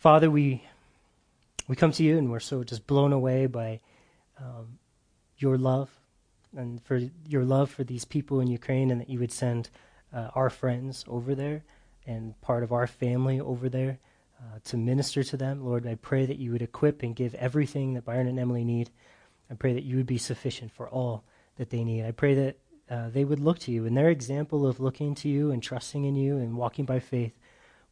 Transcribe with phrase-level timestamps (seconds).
[0.00, 0.64] Father, we
[1.68, 3.80] we come to you and we're so just blown away by
[4.38, 4.78] um,
[5.36, 5.90] your love
[6.56, 9.68] and for your love for these people in Ukraine, and that you would send
[10.10, 11.64] uh, our friends over there
[12.06, 13.98] and part of our family over there
[14.40, 15.62] uh, to minister to them.
[15.62, 18.88] Lord, I pray that you would equip and give everything that Byron and Emily need.
[19.50, 21.24] I pray that you would be sufficient for all
[21.56, 22.06] that they need.
[22.06, 22.56] I pray that
[22.88, 26.06] uh, they would look to you, and their example of looking to you and trusting
[26.06, 27.34] in you and walking by faith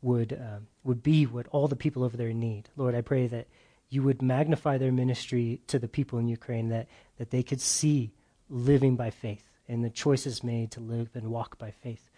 [0.02, 2.68] would um, would be what all the people over there need.
[2.76, 3.48] Lord, I pray that
[3.90, 6.88] you would magnify their ministry to the people in Ukraine, that
[7.18, 8.12] that they could see
[8.48, 12.10] living by faith and the choices made to live and walk by faith.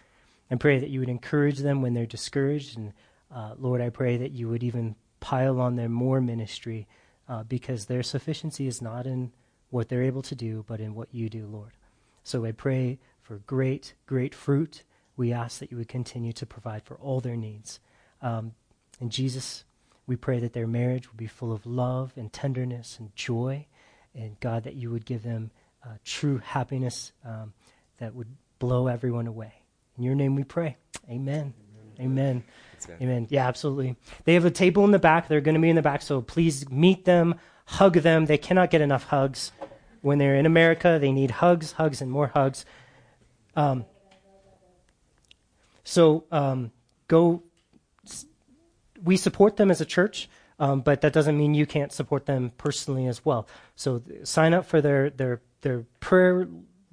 [0.50, 2.92] I pray that you would encourage them when they're discouraged, and
[3.34, 6.86] uh, Lord, I pray that you would even pile on them more ministry
[7.28, 9.32] uh, because their sufficiency is not in
[9.70, 11.72] what they're able to do, but in what you do, Lord.
[12.24, 14.82] So I pray for great, great fruit.
[15.20, 17.78] We ask that you would continue to provide for all their needs.
[18.22, 18.54] Um,
[19.00, 19.64] and Jesus,
[20.06, 23.66] we pray that their marriage will be full of love and tenderness and joy.
[24.14, 25.50] And God, that you would give them
[25.84, 27.52] uh, true happiness um,
[27.98, 29.52] that would blow everyone away.
[29.98, 30.78] In your name we pray.
[31.10, 31.52] Amen.
[32.00, 32.42] Amen.
[32.88, 32.98] Amen.
[33.02, 33.26] Amen.
[33.28, 33.96] Yeah, absolutely.
[34.24, 35.28] They have a table in the back.
[35.28, 37.34] They're going to be in the back, so please meet them,
[37.66, 38.24] hug them.
[38.24, 39.52] They cannot get enough hugs.
[40.00, 42.64] When they're in America, they need hugs, hugs, and more hugs.
[43.54, 43.84] Um,
[45.84, 46.72] so um,
[47.08, 47.42] go.
[49.02, 50.28] We support them as a church,
[50.58, 53.48] um, but that doesn't mean you can't support them personally as well.
[53.76, 56.48] So sign up for their their their prayer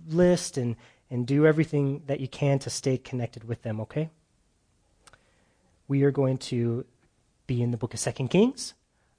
[0.07, 0.75] list and
[1.09, 3.79] and do everything that you can to stay connected with them.
[3.81, 4.09] Okay.
[5.87, 6.85] We are going to
[7.45, 8.73] be in the book of Second Kings.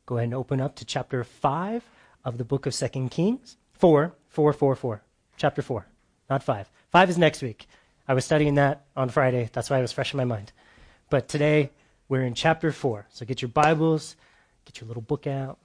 [0.07, 1.83] Go ahead and open up to chapter five
[2.25, 3.57] of the book of Second Kings.
[3.73, 5.03] Four, four, four, four.
[5.37, 5.87] Chapter four,
[6.29, 6.71] not five.
[6.91, 7.69] Five is next week.
[8.09, 9.51] I was studying that on Friday.
[9.53, 10.51] That's why it was fresh in my mind.
[11.11, 11.71] But today
[12.09, 13.07] we're in chapter four.
[13.11, 14.17] So get your Bibles,
[14.65, 15.59] get your little book out.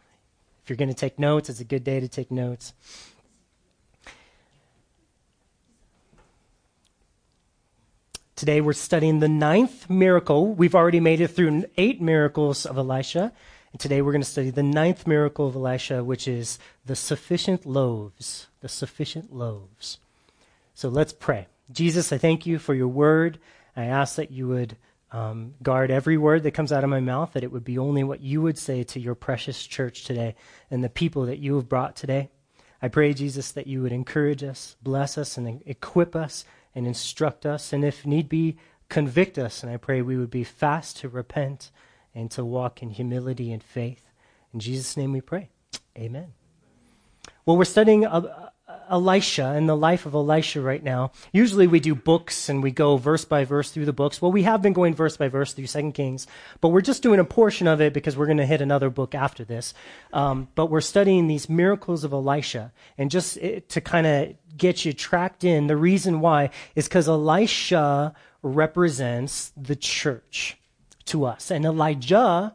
[0.61, 2.73] If you're going to take notes, it's a good day to take notes.
[8.35, 10.53] Today we're studying the ninth miracle.
[10.53, 13.31] We've already made it through eight miracles of Elisha.
[13.71, 17.65] And today we're going to study the ninth miracle of Elisha, which is the sufficient
[17.65, 18.47] loaves.
[18.59, 19.97] The sufficient loaves.
[20.75, 21.47] So let's pray.
[21.73, 23.39] Jesus, I thank you for your word.
[23.75, 24.77] I ask that you would
[25.11, 28.03] um, guard every word that comes out of my mouth, that it would be only
[28.03, 30.35] what you would say to your precious church today
[30.71, 32.29] and the people that you have brought today.
[32.81, 36.45] I pray, Jesus, that you would encourage us, bless us, and equip us
[36.75, 38.57] and instruct us, and if need be,
[38.89, 39.63] convict us.
[39.63, 41.71] And I pray we would be fast to repent
[42.13, 44.09] and to walk in humility and faith.
[44.53, 45.49] In Jesus' name we pray.
[45.97, 46.33] Amen.
[47.45, 48.49] Well, we're studying uh,
[48.89, 51.11] Elisha and the life of Elisha right now.
[51.31, 54.21] Usually we do books and we go verse by verse through the books.
[54.21, 56.27] Well, we have been going verse by verse through Second Kings,
[56.61, 59.15] but we're just doing a portion of it because we're going to hit another book
[59.15, 59.73] after this.
[60.11, 64.85] Um, but we're studying these miracles of Elisha, and just eh, to kind of get
[64.85, 70.57] you tracked in, the reason why is because Elisha represents the church
[71.05, 71.49] to us.
[71.51, 72.53] And Elijah,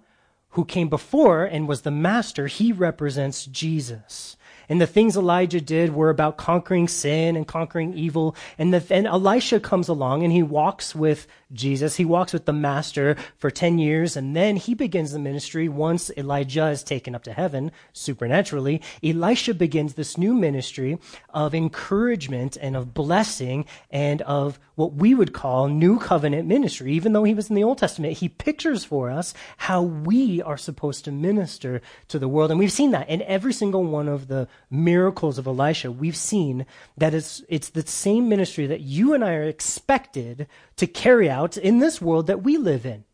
[0.51, 4.37] who came before and was the master, he represents Jesus.
[4.69, 8.37] And the things Elijah did were about conquering sin and conquering evil.
[8.59, 11.97] And then Elisha comes along and he walks with Jesus.
[11.97, 16.11] He walks with the master for 10 years and then he begins the ministry once
[16.17, 18.83] Elijah is taken up to heaven supernaturally.
[19.03, 20.99] Elisha begins this new ministry
[21.31, 26.93] of encouragement and of blessing and of what we would call new covenant ministry.
[26.93, 30.57] Even though he was in the Old Testament, he pictures for us how we are
[30.57, 32.51] supposed to minister to the world.
[32.51, 35.91] And we've seen that in every single one of the miracles of Elisha.
[35.91, 36.67] We've seen
[36.97, 41.38] that it's, it's the same ministry that you and I are expected to carry out
[41.47, 43.05] in this world that we live in.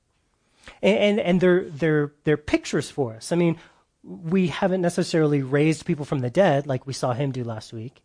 [0.83, 3.33] And, and, and they're, they're, they're pictures for us.
[3.33, 3.59] I mean,
[4.03, 8.03] we haven't necessarily raised people from the dead like we saw him do last week,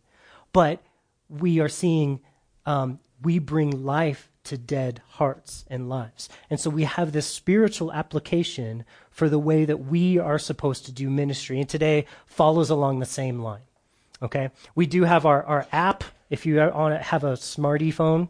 [0.52, 0.80] but
[1.28, 2.20] we are seeing
[2.66, 6.28] um, we bring life to dead hearts and lives.
[6.48, 10.92] And so we have this spiritual application for the way that we are supposed to
[10.92, 11.60] do ministry.
[11.60, 13.60] And today follows along the same line.
[14.22, 14.50] Okay?
[14.74, 16.04] We do have our, our app.
[16.30, 18.28] If you have a smarty phone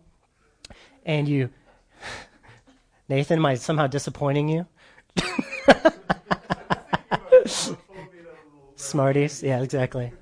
[1.04, 1.50] and you
[3.10, 4.66] Nathan, am I somehow disappointing you?
[8.76, 10.12] Smarties, yeah, exactly.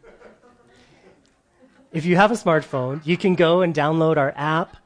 [1.92, 4.78] If you have a smartphone, you can go and download our app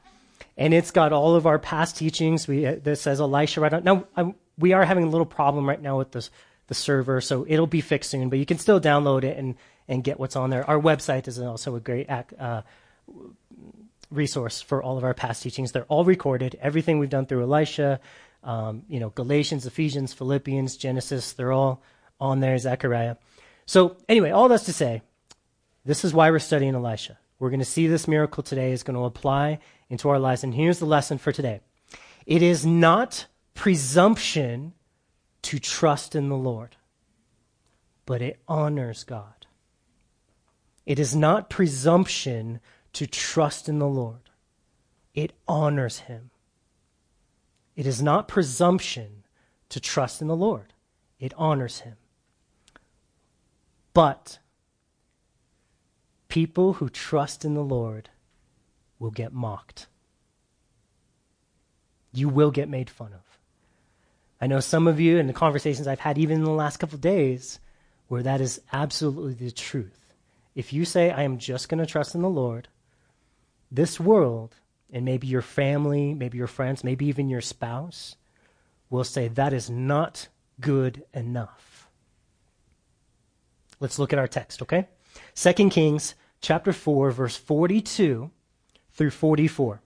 [0.57, 2.45] and it's got all of our past teachings.
[2.45, 3.85] We uh, that says Elisha right on.
[3.85, 6.29] Now I'm, we are having a little problem right now with this
[6.67, 8.29] the server, so it'll be fixed soon.
[8.29, 9.55] But you can still download it and
[9.87, 10.69] and get what's on there.
[10.69, 12.63] Our website is also a great uh,
[14.13, 15.71] resource for all of our past teachings.
[15.71, 16.57] They're all recorded.
[16.61, 17.99] Everything we've done through Elisha,
[18.43, 21.81] Um, you know, Galatians, Ephesians, Philippians, Genesis, they're all
[22.19, 23.15] on there, Zechariah.
[23.65, 25.01] So, anyway, all that's to say,
[25.85, 27.17] this is why we're studying Elisha.
[27.39, 30.43] We're going to see this miracle today is going to apply into our lives.
[30.43, 31.61] And here's the lesson for today
[32.25, 34.73] it is not presumption
[35.43, 36.75] to trust in the Lord,
[38.05, 39.47] but it honors God.
[40.85, 42.59] It is not presumption
[42.93, 44.29] to trust in the Lord,
[45.13, 46.29] it honors Him.
[47.75, 49.23] It is not presumption
[49.69, 50.73] to trust in the Lord,
[51.19, 51.95] it honors Him.
[53.93, 54.39] But
[56.27, 58.09] people who trust in the Lord
[58.99, 59.87] will get mocked.
[62.11, 63.39] You will get made fun of.
[64.41, 66.97] I know some of you in the conversations I've had even in the last couple
[66.97, 67.59] days
[68.07, 70.13] where that is absolutely the truth.
[70.55, 72.67] If you say, I am just going to trust in the Lord,
[73.73, 74.55] this world,
[74.91, 78.15] and maybe your family, maybe your friends, maybe even your spouse,
[78.89, 80.27] will say that is not
[80.61, 81.89] good enough.
[83.79, 84.87] Let's look at our text, okay?
[85.35, 88.29] 2 Kings chapter 4 verse 42
[88.91, 89.81] through 44.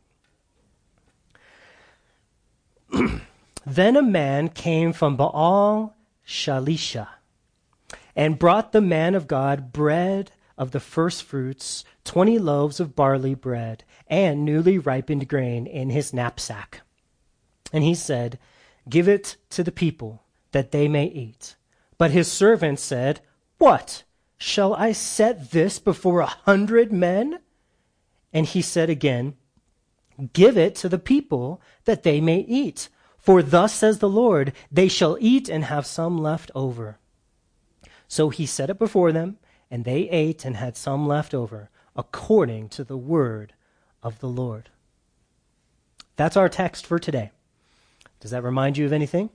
[3.66, 5.96] then a man came from Baal
[6.28, 7.08] Shalisha
[8.16, 13.36] and brought the man of God bread of the first fruits, 20 loaves of barley
[13.36, 16.82] bread, and newly ripened grain in his knapsack.
[17.72, 18.40] And he said,
[18.90, 21.56] Give it to the people, that they may eat.
[21.98, 23.22] But his servant said,
[23.58, 24.04] What?
[24.38, 27.40] Shall I set this before a hundred men?
[28.32, 29.36] And he said again,
[30.34, 32.90] Give it to the people, that they may eat.
[33.18, 36.98] For thus says the Lord, They shall eat and have some left over.
[38.08, 39.38] So he set it before them,
[39.70, 43.54] and they ate and had some left over, according to the word
[44.02, 44.70] of the Lord.
[46.16, 47.32] That's our text for today.
[48.20, 49.30] Does that remind you of anything?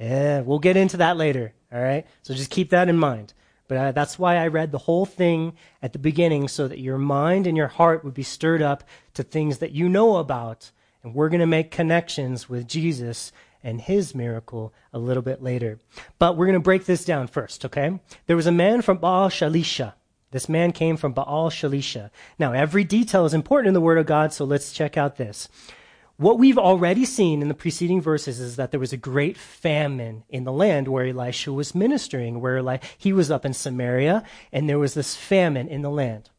[0.00, 1.52] Yeah, we'll get into that later.
[1.72, 2.06] All right?
[2.22, 3.34] So just keep that in mind.
[3.68, 6.98] But uh, that's why I read the whole thing at the beginning so that your
[6.98, 8.84] mind and your heart would be stirred up
[9.14, 10.72] to things that you know about.
[11.02, 15.78] And we're going to make connections with Jesus and his miracle a little bit later.
[16.18, 18.00] But we're going to break this down first, okay?
[18.26, 19.94] There was a man from Baal Shalisha.
[20.30, 22.10] This man came from Baal Shalisha.
[22.38, 25.48] Now, every detail is important in the Word of God, so let's check out this.
[26.16, 30.24] What we've already seen in the preceding verses is that there was a great famine
[30.28, 34.22] in the land where Elisha was ministering, where he was up in Samaria,
[34.52, 36.30] and there was this famine in the land.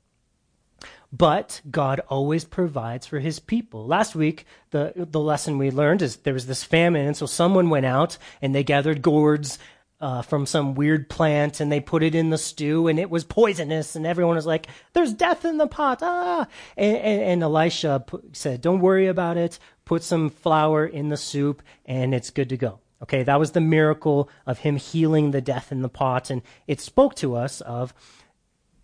[1.16, 3.86] But God always provides for his people.
[3.86, 7.70] Last week, the, the lesson we learned is there was this famine, and so someone
[7.70, 9.60] went out and they gathered gourds
[10.02, 13.24] uh, from some weird plant and they put it in the stew and it was
[13.24, 18.04] poisonous and everyone was like, "There's death in the pot!" Ah, and, and, and Elisha
[18.08, 19.60] put, said, "Don't worry about it.
[19.86, 23.62] Put some flour in the soup and it's good to go." Okay, that was the
[23.62, 27.94] miracle of him healing the death in the pot, and it spoke to us of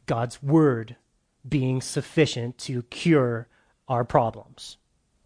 [0.05, 0.95] God's word
[1.49, 3.47] being sufficient to cure
[3.87, 4.77] our problems.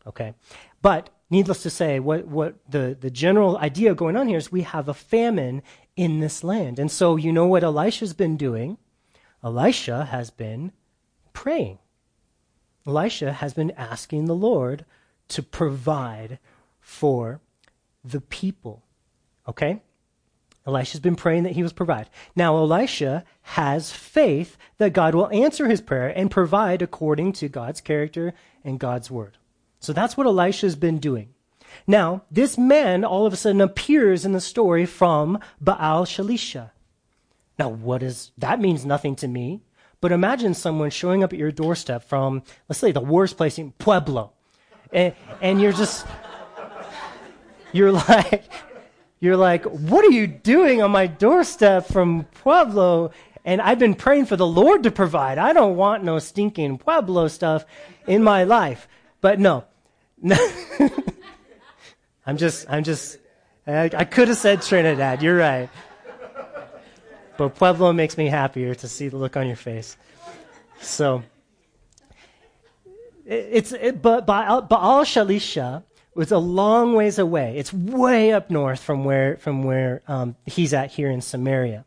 [0.05, 0.33] Okay,
[0.81, 4.61] but needless to say, what, what the, the general idea going on here is we
[4.61, 5.63] have a famine
[5.95, 6.79] in this land.
[6.79, 8.77] And so, you know what Elisha's been doing?
[9.43, 10.71] Elisha has been
[11.33, 11.79] praying.
[12.85, 14.85] Elisha has been asking the Lord
[15.29, 16.39] to provide
[16.79, 17.41] for
[18.03, 18.83] the people.
[19.47, 19.81] Okay?
[20.65, 22.09] Elisha's been praying that he was provide.
[22.35, 27.81] Now, Elisha has faith that God will answer his prayer and provide according to God's
[27.81, 28.33] character
[28.63, 29.37] and God's word.
[29.79, 31.33] So that's what Elisha's been doing.
[31.85, 36.71] Now, this man all of a sudden appears in the story from Baal Shalisha.
[37.59, 39.61] Now, what is that means nothing to me.
[39.99, 43.71] But imagine someone showing up at your doorstep from, let's say, the worst place in
[43.73, 44.33] Pueblo.
[44.91, 46.05] And, and you're just,
[47.71, 48.43] you're like,
[49.23, 53.11] you're like, what are you doing on my doorstep from Pueblo?
[53.45, 55.37] And I've been praying for the Lord to provide.
[55.37, 57.63] I don't want no stinking Pueblo stuff
[58.05, 58.85] in my life.
[59.21, 59.63] But no.
[62.27, 63.17] I'm just, I'm just,
[63.65, 65.23] I, I could have said Trinidad.
[65.23, 65.69] You're right.
[67.37, 69.95] But Pueblo makes me happier to see the look on your face.
[70.81, 71.23] So,
[73.25, 75.83] it, it's, it, but Baal, Baal Shalisha
[76.15, 77.57] was a long ways away.
[77.57, 81.85] It's way up north from where, from where um, he's at here in Samaria.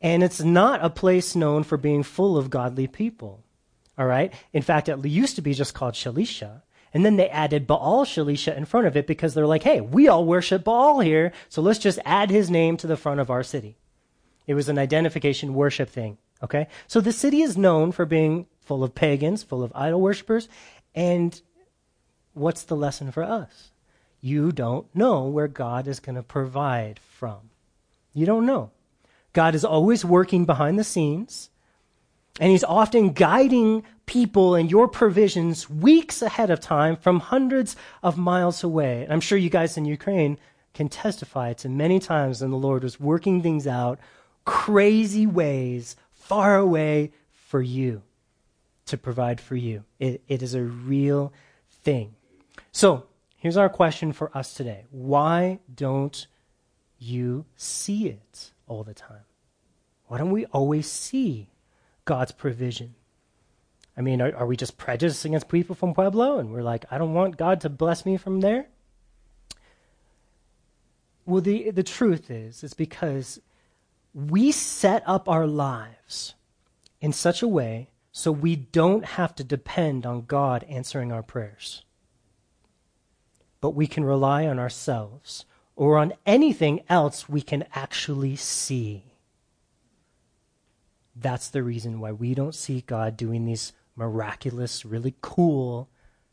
[0.00, 3.42] And it's not a place known for being full of godly people.
[3.96, 4.32] All right?
[4.52, 6.62] In fact, it used to be just called Shalisha.
[6.94, 10.08] And then they added Baal Shalisha in front of it because they're like, hey, we
[10.08, 13.42] all worship Baal here, so let's just add his name to the front of our
[13.42, 13.76] city.
[14.46, 16.18] It was an identification worship thing.
[16.42, 16.66] Okay?
[16.86, 20.48] So the city is known for being full of pagans, full of idol worshippers.
[20.94, 21.40] And
[22.34, 23.72] what's the lesson for us?
[24.22, 27.50] you don't know where God is going to provide from.
[28.14, 28.70] You don't know.
[29.32, 31.50] God is always working behind the scenes,
[32.38, 38.16] and He's often guiding people and your provisions weeks ahead of time from hundreds of
[38.16, 39.02] miles away.
[39.02, 40.38] And I'm sure you guys in Ukraine
[40.72, 43.98] can testify to many times when the Lord was working things out
[44.44, 48.02] crazy ways far away for you
[48.86, 49.84] to provide for you.
[49.98, 51.32] It, it is a real
[51.82, 52.14] thing.
[52.70, 53.04] So,
[53.36, 56.26] here's our question for us today Why don't
[56.98, 59.24] you see it all the time?
[60.06, 61.48] Why don't we always see
[62.04, 62.94] God's provision?
[63.96, 66.98] I mean, are, are we just prejudiced against people from Pueblo and we're like, I
[66.98, 68.66] don't want God to bless me from there?
[71.24, 73.40] Well, the, the truth is, it's because
[74.14, 76.34] we set up our lives
[77.00, 81.82] in such a way so we don't have to depend on God answering our prayers.
[83.62, 89.14] But we can rely on ourselves or on anything else we can actually see.
[91.16, 95.88] That's the reason why we don't see God doing these miraculous, really cool,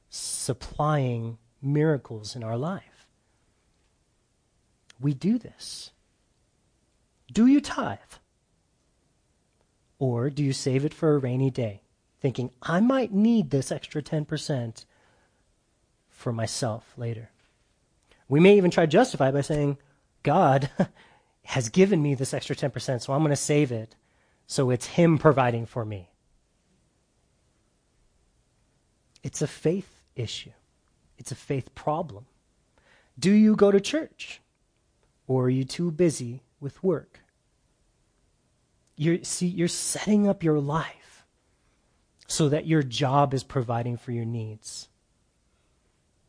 [0.10, 3.08] supplying miracles in our life.
[5.00, 5.92] We do this.
[7.32, 8.00] Do you tithe?
[10.00, 11.84] Or do you save it for a rainy day,
[12.20, 14.86] thinking, I might need this extra 10%
[16.20, 17.30] for myself later?
[18.28, 19.78] We may even try to justify by saying,
[20.22, 20.70] God
[21.44, 23.96] has given me this extra 10%, so I'm going to save it.
[24.46, 26.10] So it's Him providing for me.
[29.24, 30.52] It's a faith issue,
[31.18, 32.26] it's a faith problem.
[33.18, 34.42] Do you go to church?
[35.28, 37.20] Or are you too busy with work?
[38.96, 41.26] You're, see, you're setting up your life
[42.28, 44.89] so that your job is providing for your needs.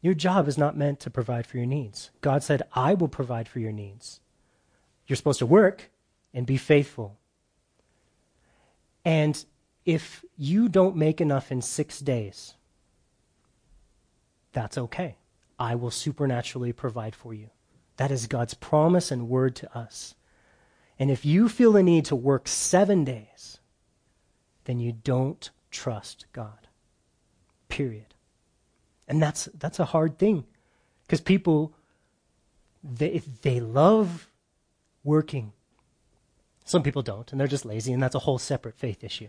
[0.00, 2.10] Your job is not meant to provide for your needs.
[2.20, 4.20] God said, I will provide for your needs.
[5.06, 5.90] You're supposed to work
[6.32, 7.18] and be faithful.
[9.04, 9.44] And
[9.84, 12.54] if you don't make enough in six days,
[14.52, 15.16] that's okay.
[15.58, 17.50] I will supernaturally provide for you.
[17.96, 20.14] That is God's promise and word to us.
[20.98, 23.58] And if you feel the need to work seven days,
[24.64, 26.68] then you don't trust God.
[27.68, 28.09] Period.
[29.10, 30.44] And that's that's a hard thing.
[31.02, 31.74] Because people
[32.82, 34.30] they they love
[35.02, 35.52] working.
[36.64, 39.28] Some people don't, and they're just lazy, and that's a whole separate faith issue.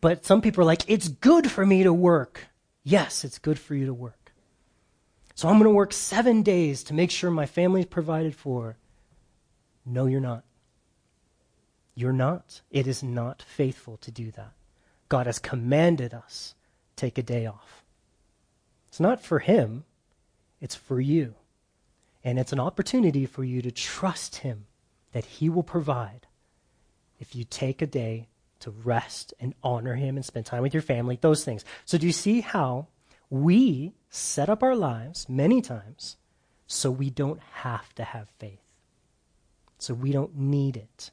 [0.00, 2.48] but some people are like, it's good for me to work.
[2.82, 4.32] Yes, it's good for you to work.
[5.36, 8.76] So I'm going to work seven days to make sure my family's provided for.
[9.86, 10.42] No, you're not.
[11.94, 12.62] You're not.
[12.72, 14.52] It is not faithful to do that.
[15.08, 16.56] God has commanded us
[16.96, 17.84] take a day off.
[18.88, 19.84] It's not for him,
[20.60, 21.34] it's for you.
[22.22, 24.66] And it's an opportunity for you to trust him
[25.12, 26.26] that he will provide
[27.20, 28.28] if you take a day
[28.60, 31.64] to rest and honor him and spend time with your family, those things.
[31.84, 32.88] So, do you see how
[33.28, 36.16] we set up our lives many times
[36.66, 38.64] so we don't have to have faith?
[39.84, 41.10] so we don't need it.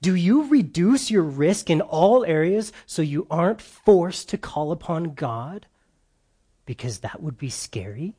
[0.00, 5.14] Do you reduce your risk in all areas so you aren't forced to call upon
[5.14, 5.66] God?
[6.64, 8.14] Because that would be scary.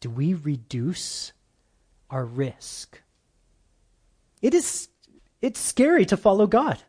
[0.00, 1.32] Do we reduce
[2.10, 3.00] our risk?
[4.42, 4.88] It is
[5.42, 6.82] it's scary to follow God.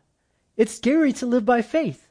[0.56, 2.08] It's scary to live by faith.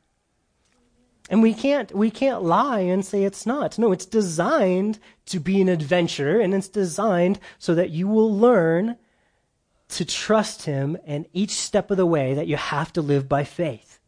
[1.30, 3.78] And we can't, we can't lie and say it's not.
[3.78, 8.96] No, it's designed to be an adventure and it's designed so that you will learn
[9.90, 13.44] to trust him and each step of the way that you have to live by
[13.44, 14.00] faith.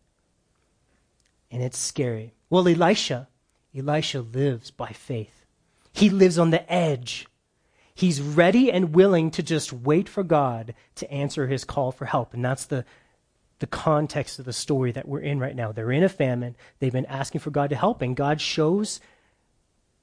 [1.51, 2.33] And it's scary.
[2.49, 3.27] Well, Elisha,
[3.75, 5.45] Elisha lives by faith.
[5.93, 7.27] He lives on the edge.
[7.95, 12.33] He's ready and willing to just wait for God to answer his call for help.
[12.33, 12.85] And that's the,
[13.59, 15.71] the context of the story that we're in right now.
[15.71, 16.55] They're in a famine.
[16.79, 18.99] They've been asking for God to help, and God shows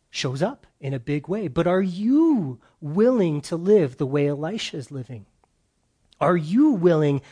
[0.09, 1.47] shows up in a big way.
[1.47, 5.27] But are you willing to live the way Elisha is living?
[6.21, 7.23] Are you willing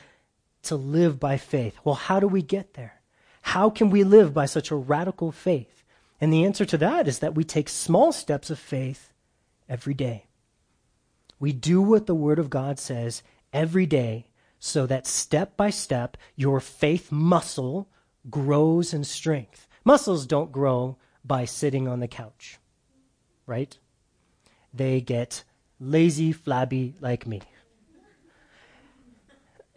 [0.64, 1.78] to live by faith?
[1.84, 3.00] Well, how do we get there?
[3.42, 5.82] How can we live by such a radical faith?
[6.20, 9.12] And the answer to that is that we take small steps of faith
[9.68, 10.26] every day.
[11.38, 13.22] We do what the Word of God says
[13.52, 17.88] every day so that step by step your faith muscle
[18.30, 19.68] grows in strength.
[19.84, 22.58] Muscles don't grow by sitting on the couch,
[23.46, 23.76] right?
[24.72, 25.44] They get
[25.78, 27.42] lazy, flabby like me.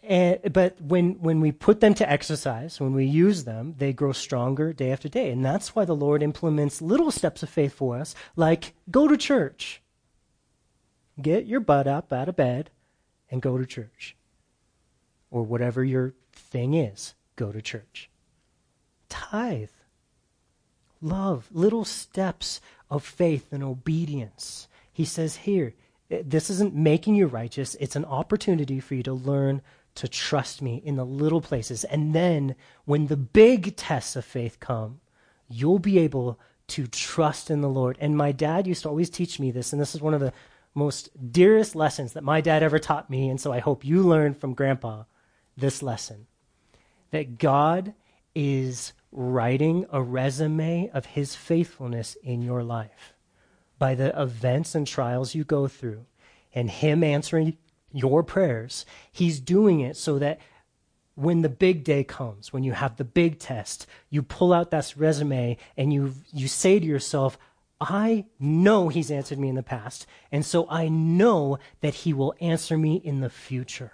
[0.08, 4.12] And, but when, when we put them to exercise, when we use them, they grow
[4.12, 5.30] stronger day after day.
[5.30, 9.18] And that's why the Lord implements little steps of faith for us, like go to
[9.18, 9.82] church.
[11.20, 12.70] Get your butt up out of bed
[13.30, 14.16] and go to church.
[15.30, 18.08] Or whatever your thing is, go to church.
[19.10, 19.68] Tithe.
[21.02, 21.48] Love.
[21.52, 24.68] Little steps of faith and obedience.
[24.90, 25.74] He says here,
[26.08, 29.60] this isn't making you righteous, it's an opportunity for you to learn
[29.98, 31.82] to trust me in the little places.
[31.84, 35.00] And then when the big tests of faith come,
[35.48, 36.38] you'll be able
[36.68, 37.98] to trust in the Lord.
[38.00, 40.32] And my dad used to always teach me this, and this is one of the
[40.74, 43.28] most dearest lessons that my dad ever taught me.
[43.28, 45.04] And so I hope you learn from grandpa
[45.56, 46.26] this lesson
[47.10, 47.94] that God
[48.34, 53.14] is writing a resume of his faithfulness in your life
[53.78, 56.04] by the events and trials you go through
[56.54, 57.56] and him answering
[57.92, 58.84] your prayers.
[59.10, 60.40] He's doing it so that
[61.14, 64.94] when the big day comes, when you have the big test, you pull out that
[64.96, 67.38] resume and you you say to yourself,
[67.80, 72.34] I know he's answered me in the past, and so I know that he will
[72.40, 73.92] answer me in the future.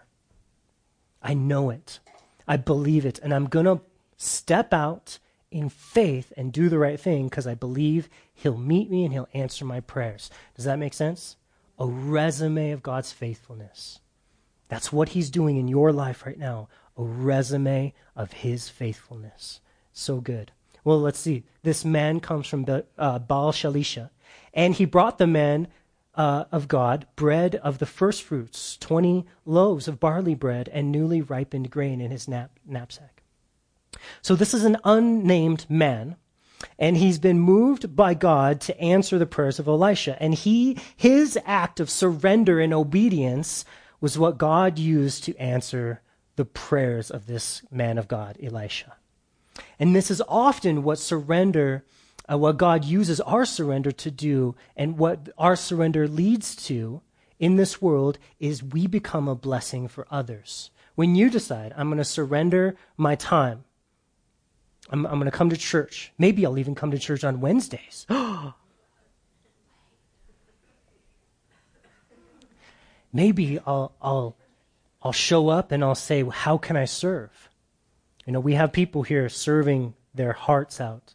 [1.22, 2.00] I know it.
[2.46, 3.80] I believe it, and I'm going to
[4.16, 5.18] step out
[5.50, 9.28] in faith and do the right thing because I believe he'll meet me and he'll
[9.32, 10.30] answer my prayers.
[10.54, 11.36] Does that make sense?
[11.78, 14.00] A resume of God's faithfulness.
[14.68, 16.68] That's what he's doing in your life right now.
[16.96, 19.60] A resume of his faithfulness.
[19.92, 20.52] So good.
[20.84, 21.44] Well, let's see.
[21.62, 22.66] This man comes from
[22.98, 24.10] uh, Baal Shalisha,
[24.52, 25.68] and he brought the man
[26.14, 31.22] uh, of God bread of the first fruits, 20 loaves of barley bread, and newly
[31.22, 33.22] ripened grain in his nap- knapsack.
[34.22, 36.16] So this is an unnamed man,
[36.78, 40.16] and he's been moved by God to answer the prayers of Elisha.
[40.20, 43.64] And he, his act of surrender and obedience
[44.00, 46.02] was what God used to answer
[46.36, 48.96] the prayers of this man of God, Elisha.
[49.78, 51.84] And this is often what surrender,
[52.30, 57.02] uh, what God uses our surrender to do, and what our surrender leads to
[57.38, 60.70] in this world is we become a blessing for others.
[60.94, 63.64] When you decide, I'm going to surrender my time,
[64.94, 66.12] I'm, I'm going to come to church.
[66.18, 68.06] Maybe I'll even come to church on Wednesdays.
[73.12, 74.36] Maybe I'll, I'll,
[75.02, 77.48] I'll show up and I'll say, How can I serve?
[78.24, 81.14] You know, we have people here serving their hearts out.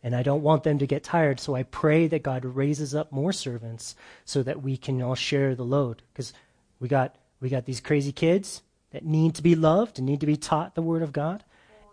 [0.00, 3.10] And I don't want them to get tired, so I pray that God raises up
[3.10, 6.02] more servants so that we can all share the load.
[6.12, 6.32] Because
[6.78, 10.26] we got we got these crazy kids that need to be loved and need to
[10.26, 11.42] be taught the word of God.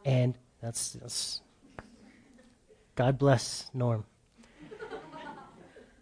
[0.06, 1.41] And that's, that's
[2.95, 4.06] God bless Norm.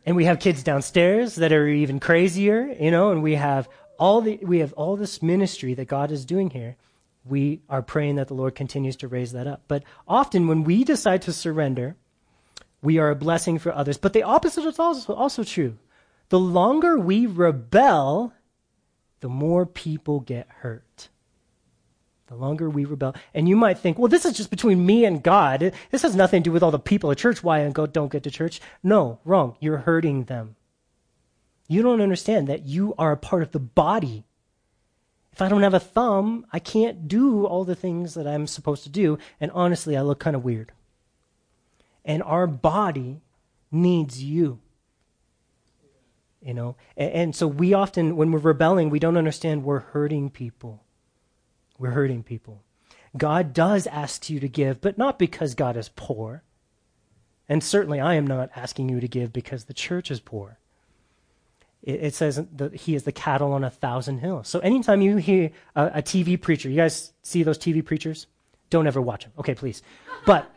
[0.05, 3.67] and we have kids downstairs that are even crazier, you know, and we have
[3.99, 6.77] all the we have all this ministry that God is doing here
[7.25, 9.63] we are praying that the Lord continues to raise that up.
[9.67, 11.95] But often when we decide to surrender,
[12.81, 13.97] we are a blessing for others.
[13.97, 15.77] But the opposite is also, also true.
[16.29, 18.33] The longer we rebel,
[19.21, 21.09] the more people get hurt.
[22.33, 23.15] The longer we rebel.
[23.33, 25.73] And you might think, well, this is just between me and God.
[25.91, 28.11] This has nothing to do with all the people at church why I go don't
[28.11, 28.59] get to church.
[28.81, 29.55] No, wrong.
[29.59, 30.55] You're hurting them.
[31.67, 34.25] You don't understand that you are a part of the body
[35.33, 38.83] if I don't have a thumb, I can't do all the things that I'm supposed
[38.83, 39.17] to do.
[39.41, 40.71] And honestly, I look kind of weird.
[42.05, 43.21] And our body
[43.71, 44.59] needs you.
[46.39, 46.75] You know?
[46.95, 50.82] And, and, so we often, when we're rebelling, we don't understand we're hurting people.
[51.77, 52.61] We're hurting people.
[53.15, 56.43] God does ask you to give, but not because God is poor.
[57.47, 60.57] And certainly I am not asking you to give because the church is poor
[61.83, 64.47] it, it says that he is the cattle on a thousand hills.
[64.47, 68.27] So anytime you hear a, a TV preacher, you guys see those TV preachers?
[68.69, 69.33] Don't ever watch them.
[69.37, 69.83] Okay, please.
[70.25, 70.49] But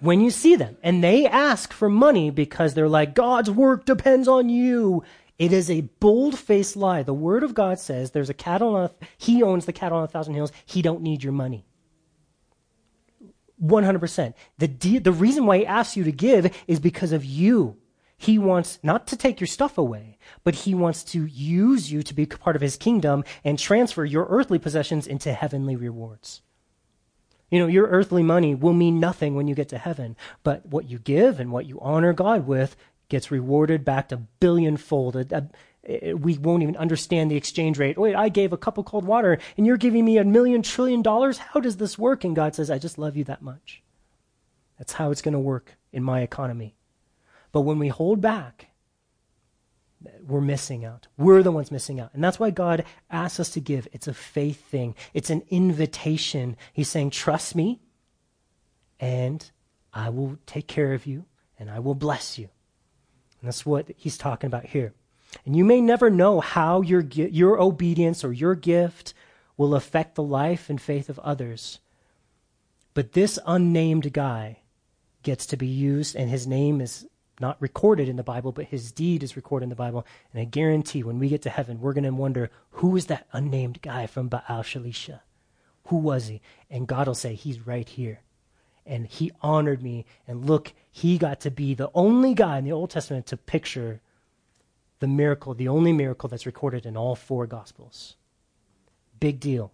[0.00, 4.28] when you see them and they ask for money because they're like, God's work depends
[4.28, 5.04] on you,
[5.40, 7.02] it is a bold faced lie.
[7.02, 10.04] The word of God says there's a cattle on a, he owns the cattle on
[10.04, 10.52] a thousand hills.
[10.66, 11.64] He don't need your money.
[13.64, 14.34] 100%.
[14.58, 17.78] The, de- the reason why he asks you to give is because of you.
[18.18, 22.12] He wants not to take your stuff away, but he wants to use you to
[22.12, 26.42] be part of his kingdom and transfer your earthly possessions into heavenly rewards.
[27.50, 30.90] You know, your earthly money will mean nothing when you get to heaven, but what
[30.90, 32.76] you give and what you honor God with
[33.10, 35.16] gets rewarded back to billionfold.
[36.14, 37.98] We won't even understand the exchange rate.
[37.98, 41.02] Wait, I gave a cup of cold water and you're giving me a million trillion
[41.02, 41.38] dollars?
[41.38, 42.24] How does this work?
[42.24, 43.82] And God says, I just love you that much.
[44.78, 46.74] That's how it's going to work in my economy.
[47.52, 48.68] But when we hold back,
[50.26, 51.08] we're missing out.
[51.18, 52.10] We're the ones missing out.
[52.14, 53.86] And that's why God asks us to give.
[53.92, 56.56] It's a faith thing, it's an invitation.
[56.72, 57.80] He's saying, Trust me,
[58.98, 59.50] and
[59.92, 61.26] I will take care of you,
[61.58, 62.48] and I will bless you.
[63.40, 64.92] And that's what he's talking about here.
[65.46, 69.14] And you may never know how your, your obedience or your gift
[69.56, 71.80] will affect the life and faith of others.
[72.94, 74.58] But this unnamed guy
[75.22, 77.06] gets to be used, and his name is
[77.40, 80.06] not recorded in the Bible, but his deed is recorded in the Bible.
[80.32, 83.26] And I guarantee when we get to heaven, we're going to wonder who is that
[83.32, 85.20] unnamed guy from Baal Shalisha?
[85.86, 86.40] Who was he?
[86.68, 88.20] And God will say, He's right here.
[88.84, 90.04] And he honored me.
[90.26, 94.00] And look, he got to be the only guy in the Old Testament to picture
[94.98, 98.16] the miracle, the only miracle that's recorded in all four Gospels.
[99.18, 99.72] Big deal.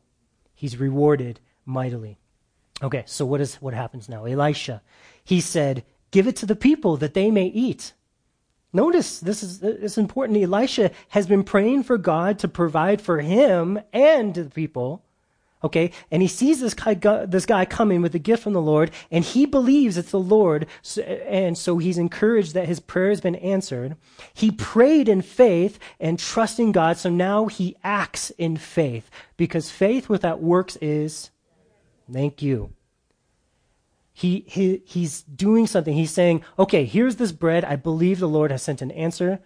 [0.55, 2.19] He's rewarded mightily.
[2.83, 4.25] Okay, so what is what happens now?
[4.25, 4.83] Elisha,
[5.25, 7.95] he said, Give it to the people that they may eat.
[8.73, 10.43] Notice this is it's important.
[10.43, 15.06] Elisha has been praying for God to provide for him and the people.
[15.67, 16.95] Okay, and he sees this guy,
[17.27, 20.67] this guy coming with a gift from the Lord, and he believes it's the Lord,
[20.97, 23.97] and so he's encouraged that his prayer has been answered.
[24.33, 30.09] He prayed in faith and trusting God, so now he acts in faith because faith
[30.09, 31.31] without works is,
[32.13, 32.73] thank you,
[34.13, 35.95] he, he, he's doing something.
[35.95, 37.65] He's saying, okay, here's this bread.
[37.65, 39.41] I believe the Lord has sent an answer.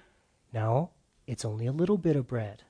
[0.53, 0.91] Now,
[1.27, 2.65] it's only a little bit of bread.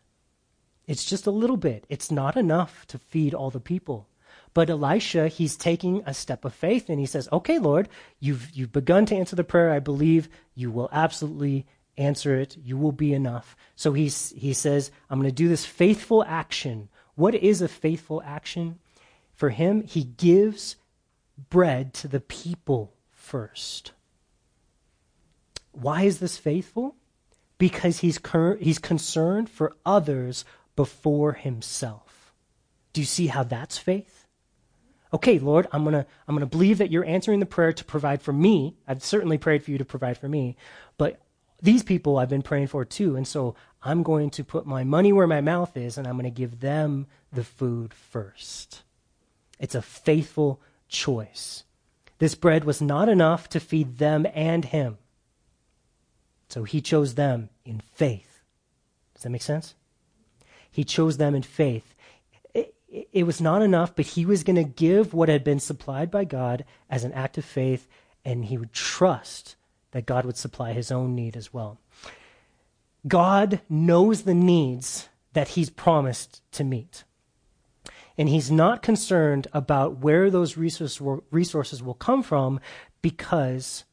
[0.87, 1.85] It's just a little bit.
[1.89, 4.09] It's not enough to feed all the people.
[4.53, 7.89] But Elisha, he's taking a step of faith and he says, okay, Lord,
[8.19, 9.71] you've, you've begun to answer the prayer.
[9.71, 11.67] I believe you will absolutely
[11.97, 12.57] answer it.
[12.57, 13.57] You will be enough.
[13.77, 16.89] So he's, he says, I'm going to do this faithful action.
[17.15, 18.79] What is a faithful action?
[19.35, 20.77] For him, he gives
[21.49, 23.93] bread to the people first.
[25.73, 26.97] Why is this faithful?
[27.59, 30.45] Because he's, cur- he's concerned for others
[30.81, 32.33] before himself.
[32.95, 34.27] Do you see how that's faith?
[35.13, 37.85] Okay, Lord, I'm going to I'm going to believe that you're answering the prayer to
[37.85, 38.79] provide for me.
[38.89, 40.57] I've certainly prayed for you to provide for me,
[40.97, 41.21] but
[41.61, 45.13] these people I've been praying for too, and so I'm going to put my money
[45.13, 48.83] where my mouth is and I'm going to give them the food first.
[49.59, 51.65] It's a faithful choice.
[52.21, 54.97] This bread was not enough to feed them and him.
[56.49, 58.41] So he chose them in faith.
[59.13, 59.75] Does that make sense?
[60.81, 61.95] He chose them in faith.
[62.55, 62.75] It,
[63.13, 66.25] it was not enough, but he was going to give what had been supplied by
[66.25, 67.87] God as an act of faith,
[68.25, 69.57] and he would trust
[69.91, 71.77] that God would supply his own need as well.
[73.07, 77.05] God knows the needs that he's promised to meet.
[78.17, 82.59] And he's not concerned about where those resources will come from
[83.03, 83.85] because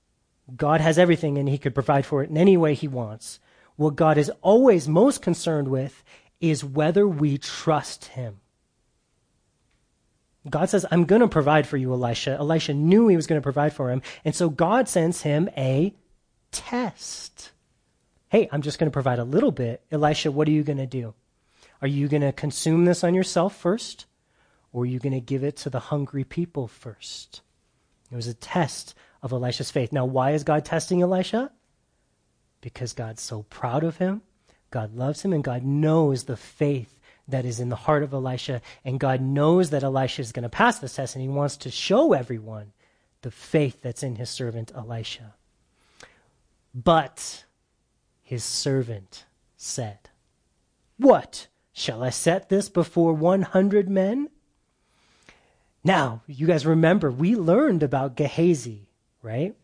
[0.56, 3.41] God has everything and he could provide for it in any way he wants.
[3.76, 6.02] What God is always most concerned with
[6.39, 8.39] is whether we trust him.
[10.50, 12.38] God says, I'm going to provide for you, Elisha.
[12.39, 14.02] Elisha knew he was going to provide for him.
[14.23, 15.93] And so God sends him a
[16.52, 17.52] test.
[18.30, 19.82] Hey, I'm just going to provide a little bit.
[19.91, 21.13] Elisha, what are you going to do?
[21.82, 24.06] Are you going to consume this on yourself first?
[24.71, 27.41] Or are you going to give it to the hungry people first?
[28.12, 29.91] It was a test of Elisha's faith.
[29.91, 31.52] Now, why is God testing Elisha?
[32.62, 34.21] Because God's so proud of him,
[34.71, 38.62] God loves him, and God knows the faith that is in the heart of Elisha.
[38.86, 41.71] And God knows that Elisha is going to pass this test, and he wants to
[41.71, 42.73] show everyone
[43.21, 45.34] the faith that's in his servant Elisha.
[46.73, 47.45] But
[48.21, 49.25] his servant
[49.56, 50.10] said,
[50.97, 51.47] What?
[51.73, 54.30] Shall I set this before 100 men?
[55.84, 58.88] Now, you guys remember, we learned about Gehazi,
[59.21, 59.56] right?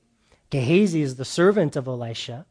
[0.49, 2.45] Gehazi is the servant of Elisha,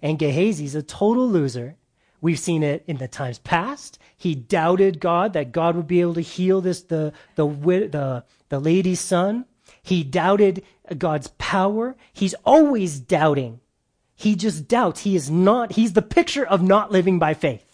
[0.00, 1.76] and Gehazi is a total loser.
[2.20, 3.98] We've seen it in the times past.
[4.16, 8.58] He doubted God that God would be able to heal this the the the the
[8.58, 9.44] lady's son.
[9.82, 10.64] He doubted
[10.96, 11.96] God's power.
[12.12, 13.60] He's always doubting.
[14.16, 15.02] He just doubts.
[15.02, 15.72] He is not.
[15.72, 17.67] He's the picture of not living by faith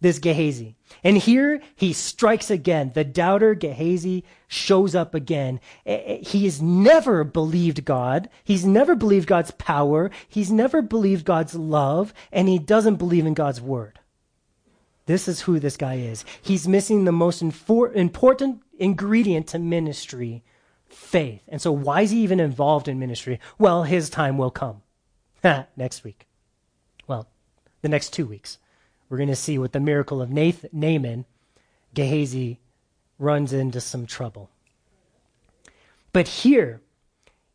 [0.00, 0.76] this Gehazi.
[1.04, 2.92] And here he strikes again.
[2.94, 5.60] The doubter Gehazi shows up again.
[5.86, 8.28] Eh, eh, he has never believed God.
[8.42, 10.10] He's never believed God's power.
[10.28, 12.14] He's never believed God's love.
[12.32, 13.98] And he doesn't believe in God's word.
[15.06, 16.24] This is who this guy is.
[16.40, 20.44] He's missing the most infor- important ingredient to ministry
[20.86, 21.42] faith.
[21.48, 23.40] And so, why is he even involved in ministry?
[23.58, 24.82] Well, his time will come
[25.76, 26.28] next week.
[27.06, 27.28] Well,
[27.82, 28.58] the next two weeks
[29.10, 31.26] we're going to see with the miracle of Nathan, Naaman,
[31.92, 32.60] Gehazi
[33.18, 34.48] runs into some trouble.
[36.12, 36.80] But here,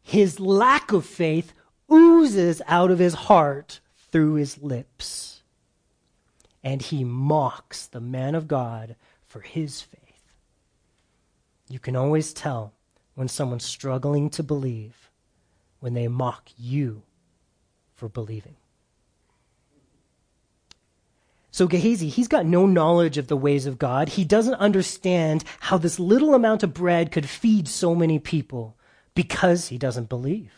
[0.04, 1.54] his lack of faith
[1.91, 3.80] oozes out of his heart
[4.12, 5.41] through his lips.
[6.63, 8.96] and he mocks the man of God
[9.28, 10.34] for his faith.
[11.70, 12.74] You can always tell
[13.13, 15.12] when someone's struggling to believe
[15.80, 17.04] when they mock you
[17.94, 18.56] for believing.
[21.56, 24.10] So Gehazi, he's got no knowledge of the ways of God.
[24.10, 28.76] He doesn't understand how this little amount of bread could feed so many people
[29.13, 30.52] because he doesn't believe.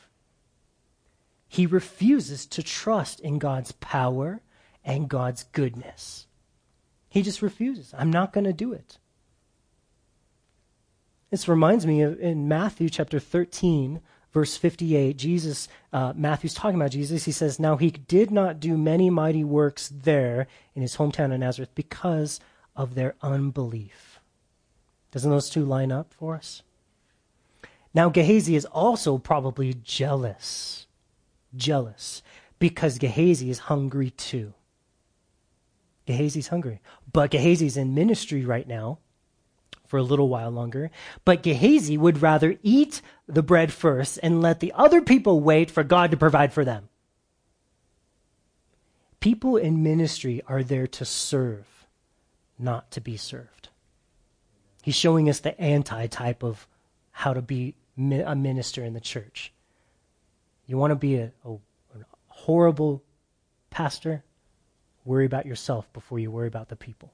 [1.47, 4.41] He refuses to trust in God's power
[4.83, 6.25] and God's goodness.
[7.07, 7.93] He just refuses.
[7.95, 8.97] I'm not going to do it.
[11.29, 16.91] This reminds me of in Matthew chapter 13, verse 58, Jesus, uh, Matthew's talking about
[16.91, 17.25] Jesus.
[17.25, 21.39] He says, Now he did not do many mighty works there in his hometown of
[21.39, 22.39] Nazareth because
[22.75, 24.19] of their unbelief.
[25.11, 26.61] Doesn't those two line up for us?
[27.93, 30.85] Now, Gehazi is also probably jealous.
[31.55, 32.21] Jealous.
[32.59, 34.53] Because Gehazi is hungry too.
[36.05, 36.79] Gehazi's hungry.
[37.11, 38.99] But Gehazi's in ministry right now
[39.87, 40.91] for a little while longer.
[41.25, 45.83] But Gehazi would rather eat the bread first and let the other people wait for
[45.83, 46.89] God to provide for them.
[49.19, 51.65] People in ministry are there to serve,
[52.59, 53.69] not to be served.
[54.83, 56.67] He's showing us the anti type of
[57.11, 59.51] how to be a minister in the church.
[60.67, 63.03] You want to be a, a, a horrible
[63.69, 64.23] pastor?
[65.03, 67.13] Worry about yourself before you worry about the people.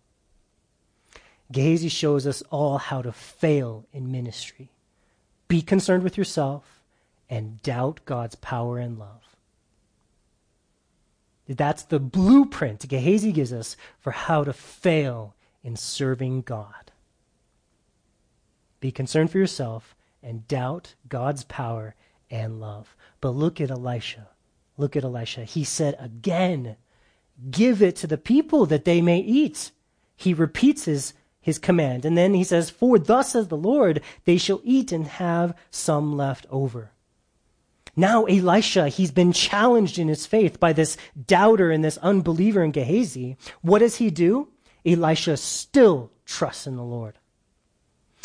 [1.52, 4.72] Gehazi shows us all how to fail in ministry.
[5.48, 6.82] Be concerned with yourself
[7.30, 9.36] and doubt God's power and love.
[11.48, 16.92] That's the blueprint Gehazi gives us for how to fail in serving God.
[18.80, 21.96] Be concerned for yourself and doubt God's power
[22.32, 22.96] and love.
[23.22, 24.30] But look at Elisha.
[24.78, 25.44] Look at Elisha.
[25.44, 26.78] He said again,
[27.50, 29.72] Give it to the people that they may eat.
[30.16, 32.06] He repeats his his command.
[32.06, 36.18] And then he says, For thus says the Lord, they shall eat and have some
[36.18, 36.92] left over.
[37.96, 42.72] Now, Elisha, he's been challenged in his faith by this doubter and this unbeliever in
[42.72, 43.38] Gehazi.
[43.62, 44.48] What does he do?
[44.84, 47.20] Elisha still trusts in the Lord.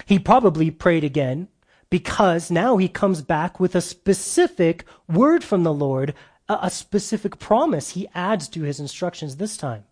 [0.07, 1.49] He probably prayed again
[1.91, 6.15] because now he comes back with a specific word from the Lord,
[6.49, 9.85] a, specific promise he adds to his instructions this time.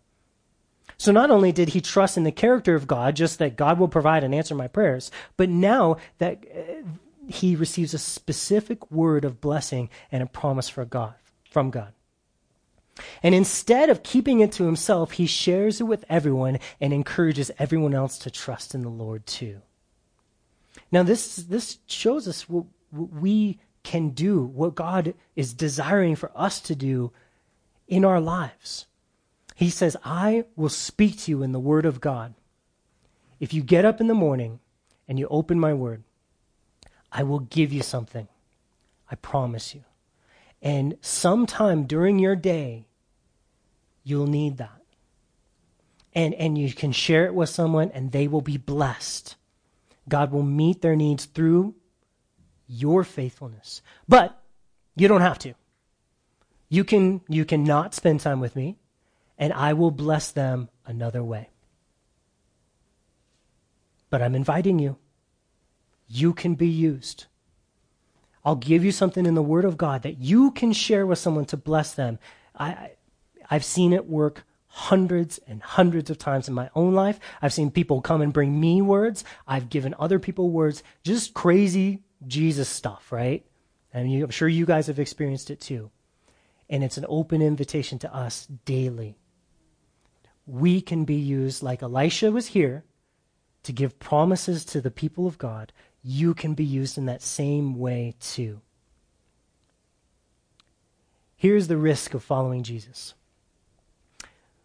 [0.97, 3.87] So not only did he trust in the character of God, just that God will
[3.87, 6.87] provide and answer my prayers, but now that uh,
[7.27, 11.13] he receives a specific word of blessing and a promise for God,
[11.49, 11.93] from God.
[13.21, 17.93] And instead of keeping it to himself, he shares it with everyone and encourages everyone
[17.93, 19.61] else to trust in the Lord too.
[20.91, 26.31] Now, this, this shows us what, what we can do, what God is desiring for
[26.35, 27.11] us to do
[27.87, 28.87] in our lives.
[29.57, 32.35] He says, I will speak to you in the word of God.
[33.39, 34.59] If you get up in the morning
[35.07, 36.03] and you open my word,
[37.11, 38.27] I will give you something.
[39.09, 39.83] I promise you.
[40.61, 42.85] And sometime during your day,
[44.03, 44.83] you'll need that.
[46.13, 49.37] And, and you can share it with someone and they will be blessed.
[50.07, 51.73] God will meet their needs through
[52.67, 53.81] your faithfulness.
[54.07, 54.39] But
[54.95, 55.55] you don't have to.
[56.69, 58.77] You can, you can not spend time with me
[59.37, 61.49] and I will bless them another way.
[64.09, 64.97] But I'm inviting you.
[66.07, 67.25] You can be used.
[68.45, 71.45] I'll give you something in the Word of God that you can share with someone
[71.45, 72.17] to bless them.
[72.57, 72.91] I,
[73.49, 77.19] I've seen it work hundreds and hundreds of times in my own life.
[77.41, 79.25] I've seen people come and bring me words.
[79.47, 83.45] I've given other people words, just crazy Jesus stuff, right?
[83.93, 85.91] And you, I'm sure you guys have experienced it too.
[86.69, 89.17] And it's an open invitation to us daily
[90.47, 92.85] we can be used like Elisha was here
[93.63, 95.73] to give promises to the people of God.
[96.01, 98.61] You can be used in that same way too.
[101.35, 103.13] Here's the risk of following Jesus.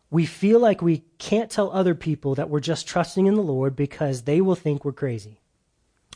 [0.08, 3.74] We feel like we can't tell other people that we're just trusting in the Lord
[3.74, 5.40] because they will think we're crazy,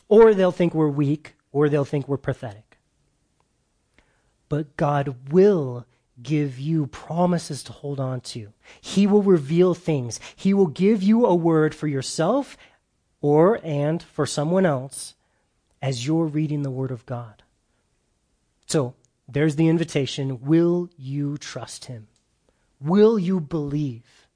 [0.07, 2.77] or they'll think we're weak, or they'll think we're pathetic.
[4.49, 5.85] But God will
[6.21, 8.53] give you promises to hold on to.
[8.81, 10.19] He will reveal things.
[10.35, 12.57] He will give you a word for yourself
[13.21, 15.15] or and for someone else
[15.81, 17.43] as you're reading the word of God.
[18.65, 18.95] So,
[19.27, 20.41] there's the invitation.
[20.41, 22.07] Will you trust him?
[22.79, 24.27] Will you believe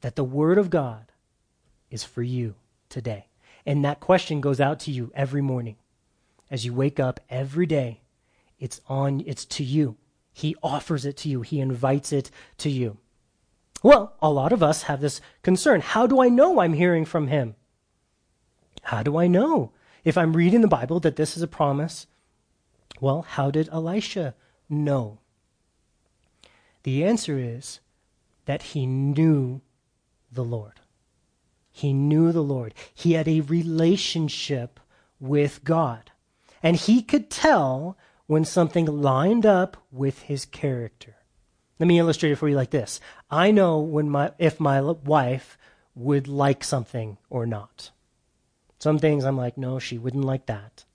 [0.00, 1.10] that the word of God
[1.90, 2.54] is for you
[2.88, 3.26] today?
[3.66, 5.76] And that question goes out to you every morning.
[6.50, 8.00] As you wake up every day,
[8.58, 9.96] it's on it's to you.
[10.32, 12.98] He offers it to you, He invites it to you.
[13.82, 15.80] Well, a lot of us have this concern.
[15.80, 17.56] How do I know I'm hearing from him?
[18.82, 19.72] How do I know
[20.04, 22.06] if I'm reading the Bible that this is a promise?
[23.00, 24.34] Well, how did Elisha
[24.68, 25.18] know?
[26.84, 27.80] The answer is
[28.44, 29.60] that he knew
[30.30, 30.80] the Lord.
[31.72, 32.74] He knew the Lord.
[32.94, 34.78] He had a relationship
[35.18, 36.10] with God.
[36.62, 37.96] And he could tell
[38.32, 41.16] when something lined up with his character.
[41.78, 42.98] Let me illustrate it for you like this.
[43.30, 45.58] I know when my if my wife
[45.94, 47.90] would like something or not.
[48.78, 50.86] Some things I'm like, no, she wouldn't like that.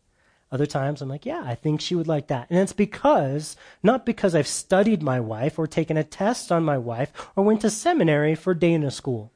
[0.51, 2.47] Other times I'm like, yeah, I think she would like that.
[2.49, 6.79] And it's because, not because I've studied my wife or taken a test on my
[6.79, 9.31] wife or went to seminary for Dana school.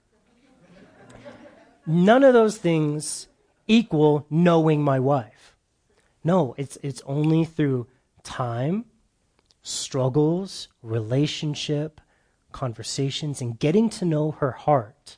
[1.86, 3.28] None of those things
[3.68, 5.31] equal knowing my wife.
[6.24, 7.88] No, it's, it's only through
[8.24, 8.86] time,
[9.64, 12.00] struggles, relationship,
[12.52, 15.18] conversations, and getting to know her heart.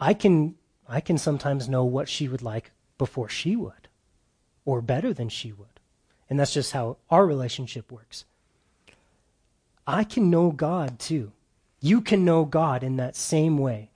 [0.00, 0.56] I can,
[0.88, 3.88] I can sometimes know what she would like before she would
[4.64, 5.80] or better than she would.
[6.28, 8.24] And that's just how our relationship works.
[9.86, 11.32] I can know God too.
[11.80, 13.90] You can know God in that same way.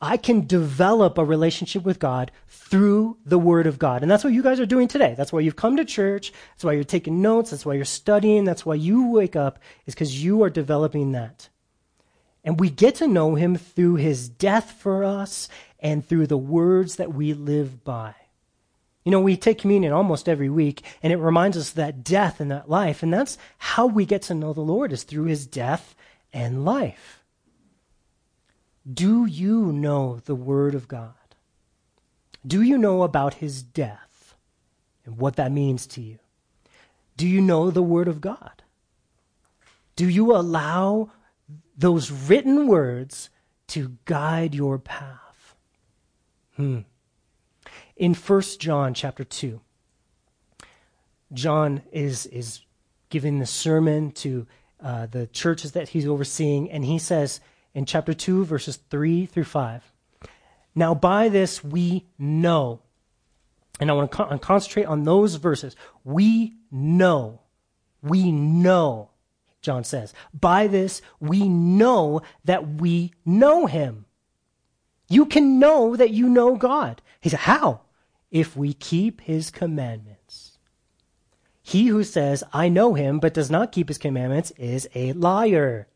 [0.00, 4.02] I can develop a relationship with God through the Word of God.
[4.02, 5.14] And that's what you guys are doing today.
[5.16, 6.32] That's why you've come to church.
[6.52, 7.50] That's why you're taking notes.
[7.50, 8.44] That's why you're studying.
[8.44, 11.48] That's why you wake up, is because you are developing that.
[12.44, 15.48] And we get to know Him through His death for us
[15.80, 18.14] and through the words that we live by.
[19.04, 22.50] You know, we take communion almost every week, and it reminds us that death and
[22.50, 23.02] that life.
[23.02, 25.94] And that's how we get to know the Lord, is through his death
[26.32, 27.15] and life.
[28.92, 31.14] Do you know the Word of God?
[32.46, 34.36] Do you know about his death
[35.04, 36.18] and what that means to you?
[37.16, 38.62] Do you know the Word of God?
[39.96, 41.10] Do you allow
[41.76, 43.30] those written words
[43.68, 45.56] to guide your path?
[46.54, 46.80] Hmm
[47.96, 49.60] in 1 John chapter 2.
[51.32, 52.60] John is, is
[53.08, 54.46] giving the sermon to
[54.80, 57.40] uh, the churches that he's overseeing, and he says
[57.76, 59.92] in chapter 2, verses 3 through 5,
[60.74, 62.80] Now by this we know,
[63.78, 65.76] and I want to con- concentrate on those verses.
[66.02, 67.42] We know,
[68.02, 69.10] we know,
[69.60, 74.06] John says, by this we know that we know him.
[75.10, 77.02] You can know that you know God.
[77.20, 77.82] He said, How?
[78.30, 80.58] if we keep his commandments.
[81.62, 85.88] He who says, I know him, but does not keep his commandments is a liar,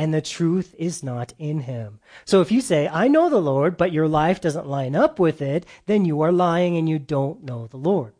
[0.00, 2.00] and the truth is not in him.
[2.24, 5.42] So if you say, I know the Lord, but your life doesn't line up with
[5.42, 8.14] it, then you are lying and you don't know the Lord.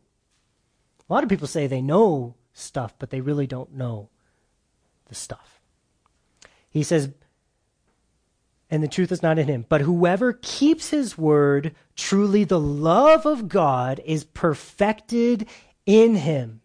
[1.09, 4.09] A lot of people say they know stuff, but they really don't know
[5.07, 5.59] the stuff.
[6.69, 7.09] He says,
[8.69, 9.65] and the truth is not in him.
[9.67, 15.47] But whoever keeps his word, truly the love of God is perfected
[15.87, 16.61] in him.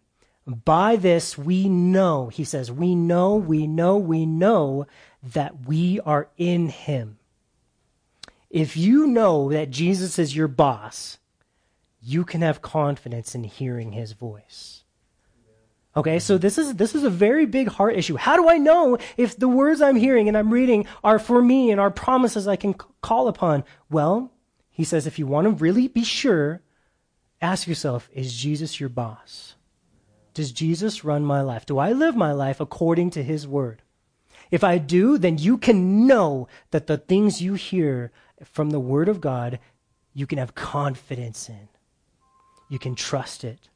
[0.47, 4.87] By this we know, he says, we know, we know, we know
[5.21, 7.17] that we are in him.
[8.49, 11.17] If you know that Jesus is your boss,
[12.01, 14.83] you can have confidence in hearing his voice.
[15.95, 18.17] Okay, so this is this is a very big heart issue.
[18.17, 21.71] How do I know if the words I'm hearing and I'm reading are for me
[21.71, 23.63] and are promises I can c- call upon?
[23.89, 24.31] Well,
[24.69, 26.61] he says if you want to really be sure,
[27.41, 29.55] ask yourself, is Jesus your boss?
[30.35, 31.65] Does Jesus run my life?
[31.65, 33.81] Do I live my life according to his word?
[34.51, 38.11] If I do, then you can know that the things you hear
[38.43, 39.59] from the word of God,
[40.13, 41.69] you can have confidence in.
[42.69, 43.69] You can trust it.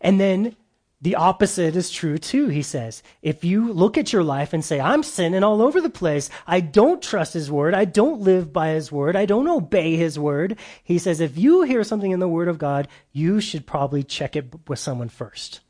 [0.00, 0.56] And then
[1.00, 3.02] the opposite is true too, he says.
[3.20, 6.60] If you look at your life and say, I'm sinning all over the place, I
[6.60, 10.58] don't trust his word, I don't live by his word, I don't obey his word,
[10.82, 14.36] he says, if you hear something in the word of God, you should probably check
[14.36, 15.60] it with someone first.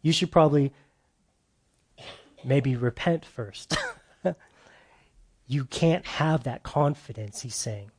[0.00, 0.72] You should probably
[2.44, 3.76] maybe repent first.
[5.46, 7.90] you can't have that confidence, he's saying.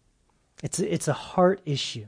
[0.63, 2.07] It's a, it's a heart issue.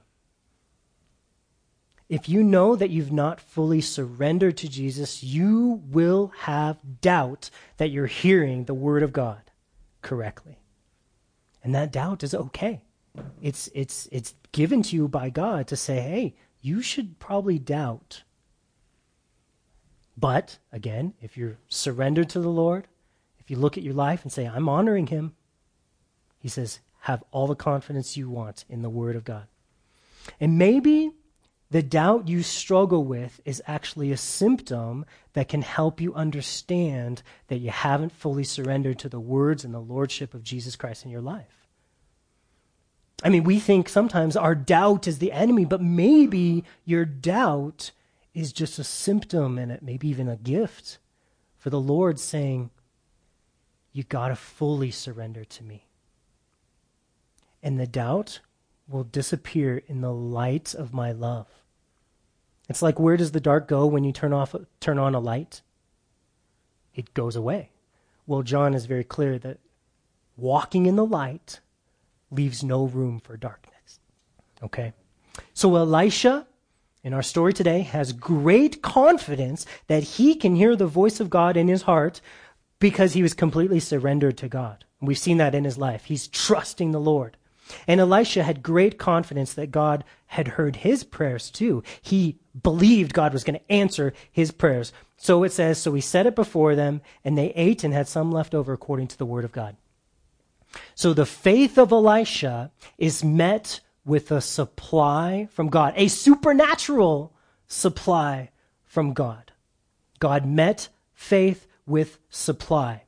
[2.09, 7.89] If you know that you've not fully surrendered to Jesus, you will have doubt that
[7.89, 9.41] you're hearing the Word of God
[10.01, 10.59] correctly.
[11.63, 12.83] And that doubt is okay.
[13.41, 18.23] It's, it's, it's given to you by God to say, hey, you should probably doubt.
[20.21, 22.87] But again, if you're surrendered to the Lord,
[23.39, 25.33] if you look at your life and say, I'm honoring Him,
[26.39, 29.47] He says, have all the confidence you want in the Word of God.
[30.39, 31.11] And maybe
[31.71, 37.57] the doubt you struggle with is actually a symptom that can help you understand that
[37.57, 41.21] you haven't fully surrendered to the words and the lordship of Jesus Christ in your
[41.21, 41.65] life.
[43.23, 47.91] I mean, we think sometimes our doubt is the enemy, but maybe your doubt
[48.33, 50.99] is just a symptom and it maybe even a gift
[51.57, 52.69] for the Lord saying,
[53.91, 55.87] You got to fully surrender to me.
[57.61, 58.39] And the doubt
[58.87, 61.47] will disappear in the light of my love.
[62.69, 65.61] It's like where does the dark go when you turn off turn on a light?
[66.95, 67.69] It goes away.
[68.25, 69.59] Well, John is very clear that
[70.37, 71.59] walking in the light
[72.29, 73.99] leaves no room for darkness.
[74.63, 74.93] Okay?
[75.53, 76.47] So Elisha
[77.03, 81.57] in our story today has great confidence that he can hear the voice of God
[81.57, 82.21] in his heart
[82.79, 84.85] because he was completely surrendered to God.
[84.99, 86.05] We've seen that in his life.
[86.05, 87.37] He's trusting the Lord.
[87.87, 91.83] And Elisha had great confidence that God had heard his prayers too.
[92.01, 94.93] He believed God was going to answer his prayers.
[95.17, 98.31] So it says, So he set it before them, and they ate and had some
[98.31, 99.75] left over according to the word of God.
[100.95, 107.33] So the faith of Elisha is met with a supply from God, a supernatural
[107.67, 108.49] supply
[108.83, 109.51] from God.
[110.19, 113.03] God met faith with supply.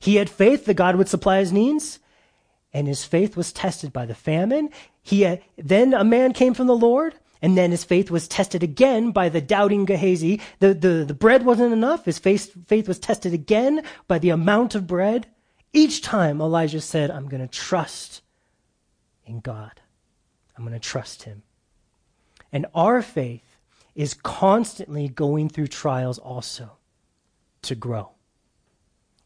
[0.00, 1.98] He had faith that God would supply his needs,
[2.72, 4.70] and his faith was tested by the famine.
[5.02, 8.62] He had, then a man came from the Lord, and then his faith was tested
[8.62, 10.40] again by the doubting Gehazi.
[10.60, 12.04] The, the, the bread wasn't enough.
[12.04, 15.26] His faith, faith was tested again by the amount of bread.
[15.72, 18.22] Each time Elijah said, I'm going to trust
[19.26, 19.80] in God.
[20.56, 21.42] I'm going to trust him.
[22.52, 23.58] And our faith
[23.94, 26.72] is constantly going through trials also
[27.62, 28.10] to grow.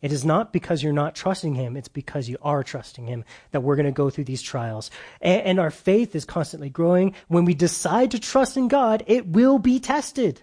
[0.00, 3.62] It is not because you're not trusting him, it's because you are trusting him that
[3.62, 4.90] we're going to go through these trials.
[5.20, 7.14] And, and, our faith is constantly growing.
[7.26, 10.42] When we decide to trust in God, it will be tested.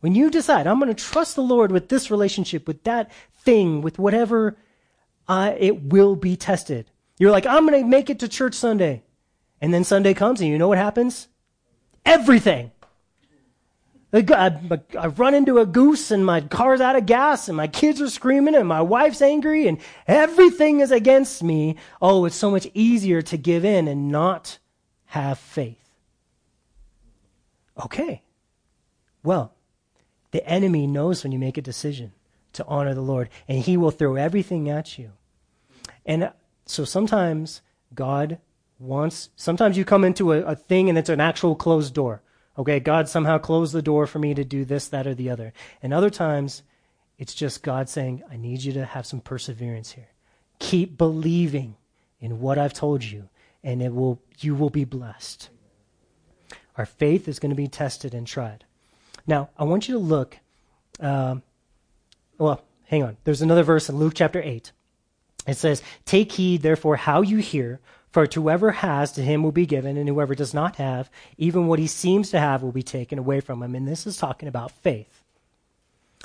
[0.00, 3.10] When you decide, I'm going to trust the Lord with this relationship, with that
[3.44, 4.58] thing, with whatever,
[5.26, 6.90] uh, it will be tested.
[7.18, 9.02] You're like, I'm going to make it to church Sunday.
[9.60, 11.28] And then Sunday comes, and you know what happens?
[12.04, 12.70] Everything.
[14.12, 18.00] I, I run into a goose, and my car's out of gas, and my kids
[18.00, 21.76] are screaming, and my wife's angry, and everything is against me.
[22.02, 24.58] Oh, it's so much easier to give in and not
[25.06, 25.76] have faith.
[27.84, 28.22] Okay.
[29.22, 29.54] Well,
[30.32, 32.12] the enemy knows when you make a decision
[32.54, 35.12] to honor the Lord, and he will throw everything at you.
[36.04, 36.32] And uh,
[36.66, 37.62] so sometimes
[37.94, 38.38] God
[38.80, 39.30] once.
[39.36, 42.22] Sometimes you come into a, a thing and it's an actual closed door.
[42.58, 45.52] Okay, God somehow closed the door for me to do this, that, or the other.
[45.82, 46.62] And other times,
[47.18, 50.08] it's just God saying, I need you to have some perseverance here.
[50.58, 51.76] Keep believing
[52.18, 53.28] in what I've told you,
[53.62, 55.48] and it will, you will be blessed.
[56.76, 58.64] Our faith is going to be tested and tried.
[59.26, 60.38] Now, I want you to look.
[60.98, 61.42] Um,
[62.38, 63.16] well, hang on.
[63.24, 64.72] There's another verse in Luke chapter 8.
[65.46, 69.52] It says, Take heed, therefore, how you hear, for to whoever has, to him will
[69.52, 72.82] be given, and whoever does not have, even what he seems to have will be
[72.82, 73.74] taken away from him.
[73.74, 75.22] And this is talking about faith.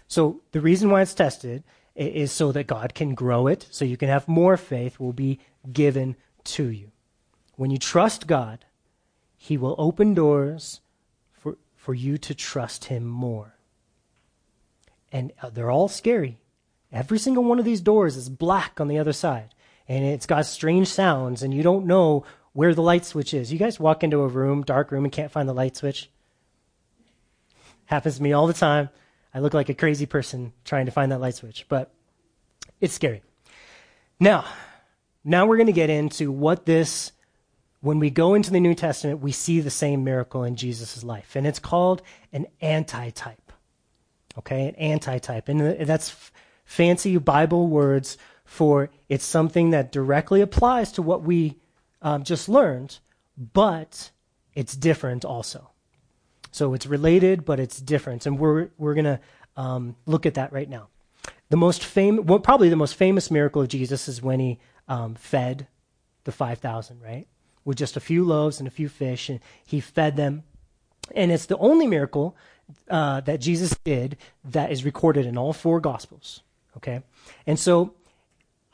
[0.07, 1.63] So the reason why it's tested
[1.95, 5.39] is so that God can grow it, so you can have more faith will be
[5.71, 6.91] given to you.
[7.55, 8.65] When you trust God,
[9.37, 10.81] he will open doors
[11.31, 13.55] for, for you to trust him more.
[15.11, 16.39] And uh, they're all scary.
[16.91, 19.54] Every single one of these doors is black on the other side
[19.87, 23.51] and it's got strange sounds and you don't know where the light switch is.
[23.51, 26.09] You guys walk into a room, dark room, and can't find the light switch?
[27.85, 28.89] Happens to me all the time.
[29.33, 31.93] I look like a crazy person trying to find that light switch, but
[32.79, 33.21] it's scary.
[34.19, 34.45] Now,
[35.25, 37.11] now we're going to get into what this,
[37.81, 41.35] when we go into the New Testament, we see the same miracle in Jesus' life,
[41.35, 43.51] and it's called an antitype.
[44.37, 45.49] Okay, an antitype.
[45.49, 46.31] And uh, that's
[46.63, 51.57] fancy Bible words for it's something that directly applies to what we
[52.01, 52.99] um, just learned,
[53.37, 54.11] but
[54.53, 55.71] it's different also.
[56.51, 59.19] So it's related, but it's different, and we're we're gonna
[59.57, 60.87] um, look at that right now.
[61.49, 65.15] The most famous, well, probably the most famous miracle of Jesus is when he um,
[65.15, 65.67] fed
[66.23, 67.27] the five thousand, right,
[67.65, 70.43] with just a few loaves and a few fish, and he fed them,
[71.13, 72.37] and it's the only miracle
[72.89, 74.15] uh, that Jesus did
[74.45, 76.41] that is recorded in all four Gospels.
[76.77, 77.01] Okay,
[77.45, 77.95] and so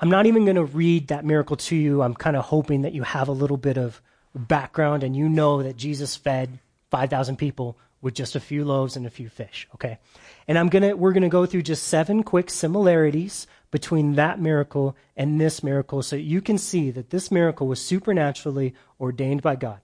[0.02, 2.02] I'm not even going to read that miracle to you.
[2.02, 4.02] I'm kind of hoping that you have a little bit of
[4.36, 9.06] background and you know that Jesus fed 5,000 people with just a few loaves and
[9.06, 10.00] a few fish, okay?
[10.48, 14.42] And I'm going to we're going to go through just seven quick similarities between that
[14.42, 19.56] miracle and this miracle so you can see that this miracle was supernaturally ordained by
[19.56, 19.80] God.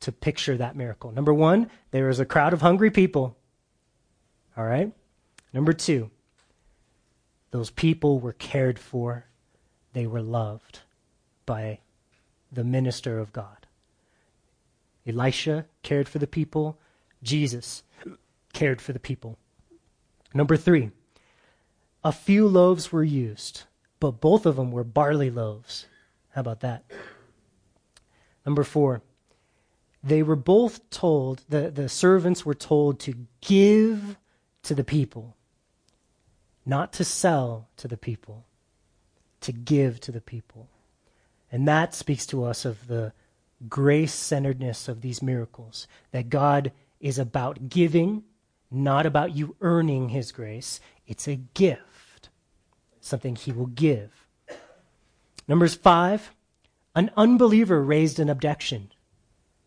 [0.00, 1.10] to picture that miracle.
[1.10, 3.36] Number one, there was a crowd of hungry people.
[4.56, 4.92] All right?
[5.52, 6.10] Number two,
[7.50, 9.26] those people were cared for,
[9.92, 10.80] they were loved
[11.46, 11.80] by
[12.52, 13.66] the minister of God.
[15.06, 16.78] Elisha cared for the people,
[17.22, 17.82] Jesus
[18.52, 19.38] cared for the people.
[20.34, 20.90] Number three,
[22.04, 23.64] a few loaves were used,
[23.98, 25.86] but both of them were barley loaves.
[26.30, 26.84] How about that?
[28.44, 29.02] Number four,
[30.02, 34.16] they were both told, the, the servants were told to give
[34.62, 35.36] to the people,
[36.68, 38.44] not to sell to the people,
[39.40, 40.68] to give to the people.
[41.50, 43.12] And that speaks to us of the
[43.68, 48.22] grace centeredness of these miracles, that God is about giving,
[48.70, 50.78] not about you earning His grace.
[51.06, 52.28] It's a gift,
[53.00, 54.26] something He will give.
[55.48, 56.34] Numbers five,
[56.94, 58.92] an unbeliever raised an objection.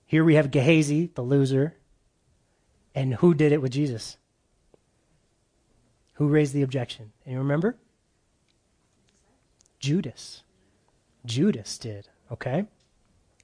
[0.05, 1.77] Here we have Gehazi, the loser.
[2.93, 4.17] And who did it with Jesus?
[6.21, 7.13] Who raised the objection?
[7.25, 7.77] And you remember?
[9.79, 10.43] Judas.
[11.25, 12.09] Judas did.
[12.31, 12.65] Okay?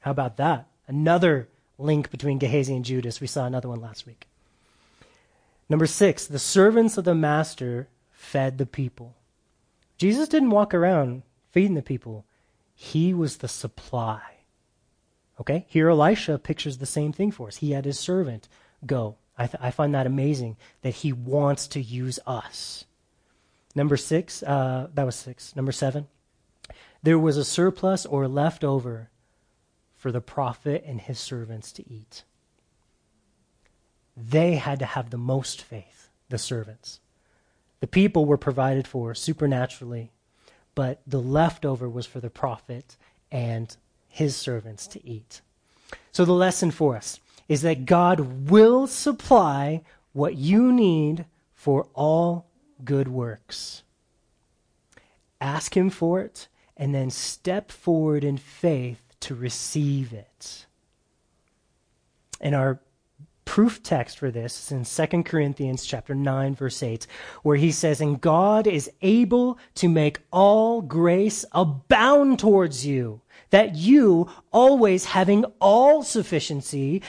[0.01, 0.67] How about that?
[0.87, 1.49] Another
[1.79, 3.19] link between Gehazi and Judas.
[3.19, 4.27] We saw another one last week.
[5.67, 9.15] Number six, the servants of the master fed the people.
[9.97, 12.25] Jesus didn't walk around feeding the people,
[12.75, 14.21] he was the supply.
[15.41, 15.65] Okay?
[15.67, 17.55] Here, Elisha pictures the same thing for us.
[17.55, 18.47] He had his servant
[18.85, 19.15] go.
[19.37, 22.85] I, th- I find that amazing that he wants to use us.
[23.75, 25.55] Number six, uh, that was six.
[25.55, 26.07] Number seven,
[27.03, 29.09] there was a surplus or leftover
[29.95, 32.23] for the prophet and his servants to eat.
[34.15, 36.99] They had to have the most faith, the servants.
[37.79, 40.11] The people were provided for supernaturally,
[40.73, 42.97] but the leftover was for the prophet
[43.31, 43.75] and
[44.07, 45.41] his servants to eat.
[46.11, 49.83] So the lesson for us is that God will supply
[50.13, 52.47] what you need for all
[52.83, 53.83] good works.
[55.39, 60.65] Ask Him for it and then step forward in faith to receive it.
[62.39, 62.79] And our
[63.45, 67.07] proof text for this is in 2 Corinthians chapter 9 verse 8
[67.43, 73.21] where he says and God is able to make all grace abound towards you
[73.51, 77.01] that you always having all sufficiency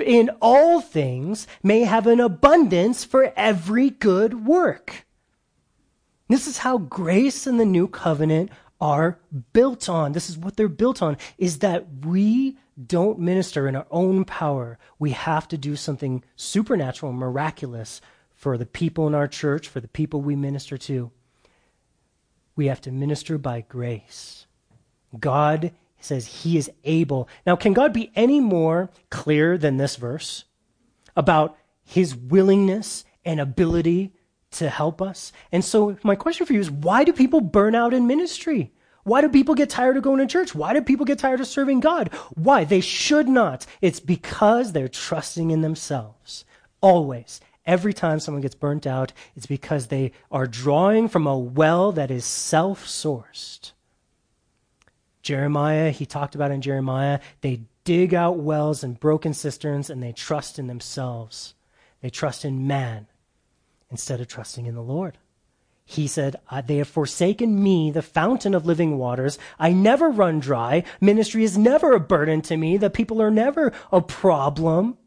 [0.00, 5.06] in all things may have an abundance for every good work.
[6.28, 9.18] This is how grace and the new covenant are
[9.52, 10.12] built on.
[10.12, 14.78] This is what they're built on is that we don't minister in our own power.
[14.98, 18.00] We have to do something supernatural, miraculous
[18.34, 21.10] for the people in our church, for the people we minister to.
[22.56, 24.46] We have to minister by grace.
[25.18, 25.72] God
[26.04, 27.28] says he is able.
[27.46, 30.44] Now, can God be any more clear than this verse
[31.16, 34.12] about his willingness and ability
[34.52, 35.32] to help us?
[35.52, 38.72] And so, my question for you is why do people burn out in ministry?
[39.04, 40.54] Why do people get tired of going to church?
[40.54, 42.08] Why do people get tired of serving God?
[42.34, 42.64] Why?
[42.64, 43.66] They should not.
[43.82, 46.46] It's because they're trusting in themselves.
[46.80, 47.40] Always.
[47.66, 52.10] Every time someone gets burnt out, it's because they are drawing from a well that
[52.10, 53.72] is self sourced.
[55.24, 60.12] Jeremiah, he talked about in Jeremiah, they dig out wells and broken cisterns and they
[60.12, 61.54] trust in themselves.
[62.02, 63.06] They trust in man
[63.90, 65.16] instead of trusting in the Lord.
[65.86, 69.38] He said, They have forsaken me, the fountain of living waters.
[69.58, 70.84] I never run dry.
[71.00, 72.76] Ministry is never a burden to me.
[72.76, 74.98] The people are never a problem.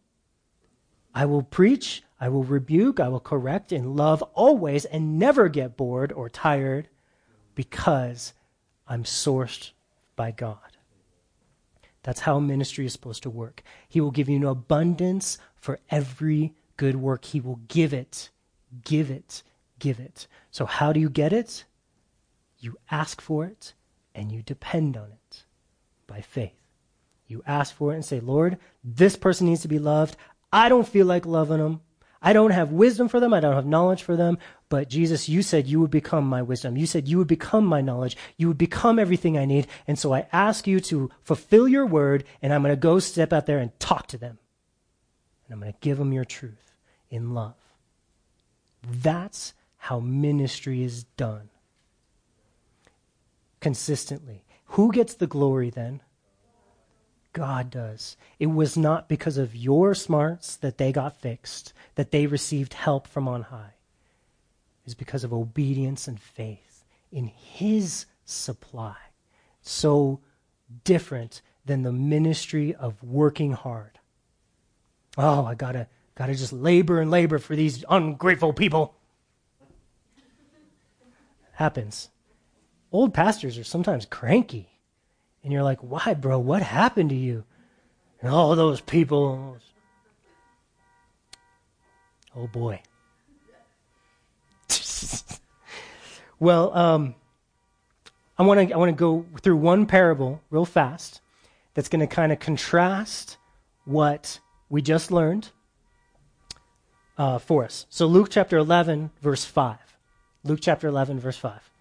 [1.14, 5.78] I will preach, I will rebuke, I will correct in love always and never get
[5.78, 6.90] bored or tired
[7.54, 8.34] because
[8.88, 9.72] I'm sourced
[10.18, 10.58] by God.
[12.04, 13.64] That's how ministry is supposed to work.
[13.88, 17.24] He will give you an abundance for every good work.
[17.26, 18.30] He will give it,
[18.84, 19.44] give it,
[19.80, 20.28] give it.
[20.52, 21.64] So, how do you get it?
[22.60, 23.74] You ask for it
[24.16, 25.44] and you depend on it
[26.08, 26.54] by faith.
[27.28, 30.16] You ask for it and say, Lord, this person needs to be loved.
[30.52, 31.82] I don't feel like loving them.
[32.28, 33.34] I don't have wisdom for them.
[33.34, 34.38] I don't have knowledge for them.
[34.68, 36.76] But Jesus, you said you would become my wisdom.
[36.76, 38.18] You said you would become my knowledge.
[38.36, 39.66] You would become everything I need.
[39.88, 43.32] And so I ask you to fulfill your word, and I'm going to go step
[43.32, 44.40] out there and talk to them.
[45.46, 46.74] And I'm going to give them your truth
[47.10, 47.56] in love.
[48.86, 51.48] That's how ministry is done
[53.62, 54.44] consistently.
[54.72, 56.02] Who gets the glory then?
[57.38, 58.18] God does.
[58.40, 63.06] It was not because of your smarts that they got fixed, that they received help
[63.06, 63.76] from on high.
[64.80, 68.96] It was because of obedience and faith in His supply.
[69.62, 70.20] So
[70.84, 74.00] different than the ministry of working hard.
[75.16, 75.86] Oh, I gotta,
[76.16, 78.96] gotta just labor and labor for these ungrateful people.
[81.52, 82.10] Happens.
[82.92, 84.77] Old pastors are sometimes cranky.
[85.48, 86.40] And you're like, why, bro?
[86.40, 87.46] What happened to you?
[88.20, 89.58] And all those people.
[92.36, 92.82] Oh, boy.
[96.38, 97.16] well, um,
[98.38, 101.22] I want to I want to go through one parable real fast
[101.76, 103.38] that's going to kind of contrast
[103.86, 105.52] what we just learned
[107.18, 107.86] uh, for us.
[107.90, 109.78] So Luke chapter 11 verse 5.
[110.44, 111.72] Luke chapter 11 verse 5.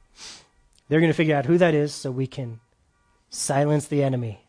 [0.89, 2.61] They're going to figure out who that is so we can
[3.31, 4.41] silence the enemy.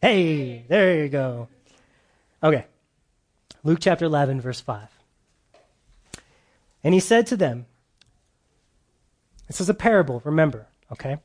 [0.00, 1.48] Hey, there you go.
[2.42, 2.66] Okay.
[3.62, 4.88] Luke chapter 11 verse 5.
[6.84, 7.66] And he said to them,
[9.52, 11.18] this is a parable, remember, okay?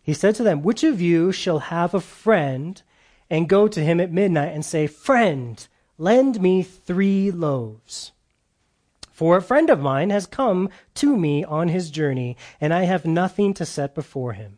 [0.00, 2.80] He said to them, Which of you shall have a friend
[3.28, 5.66] and go to him at midnight and say, Friend,
[5.98, 8.12] lend me three loaves?
[9.10, 13.04] For a friend of mine has come to me on his journey, and I have
[13.04, 14.55] nothing to set before him.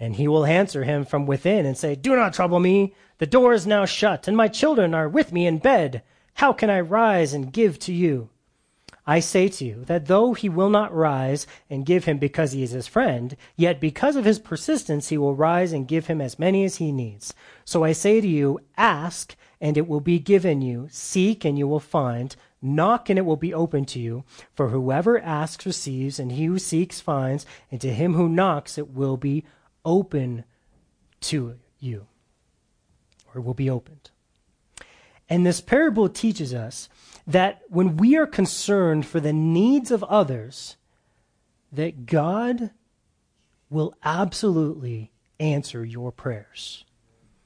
[0.00, 2.94] And he will answer him from within and say, Do not trouble me.
[3.18, 6.02] The door is now shut, and my children are with me in bed.
[6.34, 8.30] How can I rise and give to you?
[9.06, 12.62] I say to you that though he will not rise and give him because he
[12.62, 16.38] is his friend, yet because of his persistence he will rise and give him as
[16.38, 17.34] many as he needs.
[17.64, 20.88] So I say to you, ask, and it will be given you.
[20.90, 22.36] Seek, and you will find.
[22.62, 24.24] Knock, and it will be opened to you.
[24.54, 28.94] For whoever asks receives, and he who seeks finds, and to him who knocks it
[28.94, 29.44] will be
[29.84, 30.44] open
[31.22, 32.06] to you,
[33.34, 34.10] or will be opened.
[35.28, 36.88] And this parable teaches us
[37.26, 40.76] that when we are concerned for the needs of others,
[41.72, 42.70] that God
[43.68, 46.84] will absolutely answer your prayers.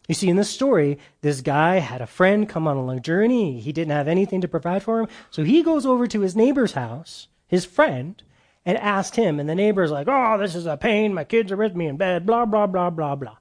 [0.09, 3.61] You see, in this story, this guy had a friend come on a long journey.
[3.61, 5.09] He didn't have anything to provide for him.
[5.31, 8.23] So he goes over to his neighbor's house, his friend,
[8.67, 9.39] and asked him.
[9.39, 11.15] And the neighbor's like, Oh, this is a pain.
[11.15, 13.37] My kids are with me in bed, blah, blah, blah, blah, blah.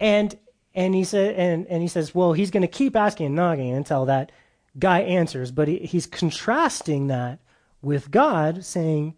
[0.00, 0.36] And
[0.74, 4.04] and he said and, and he says, Well, he's gonna keep asking and knocking until
[4.06, 4.32] that
[4.78, 7.40] guy answers, but he, he's contrasting that
[7.82, 9.14] with God, saying,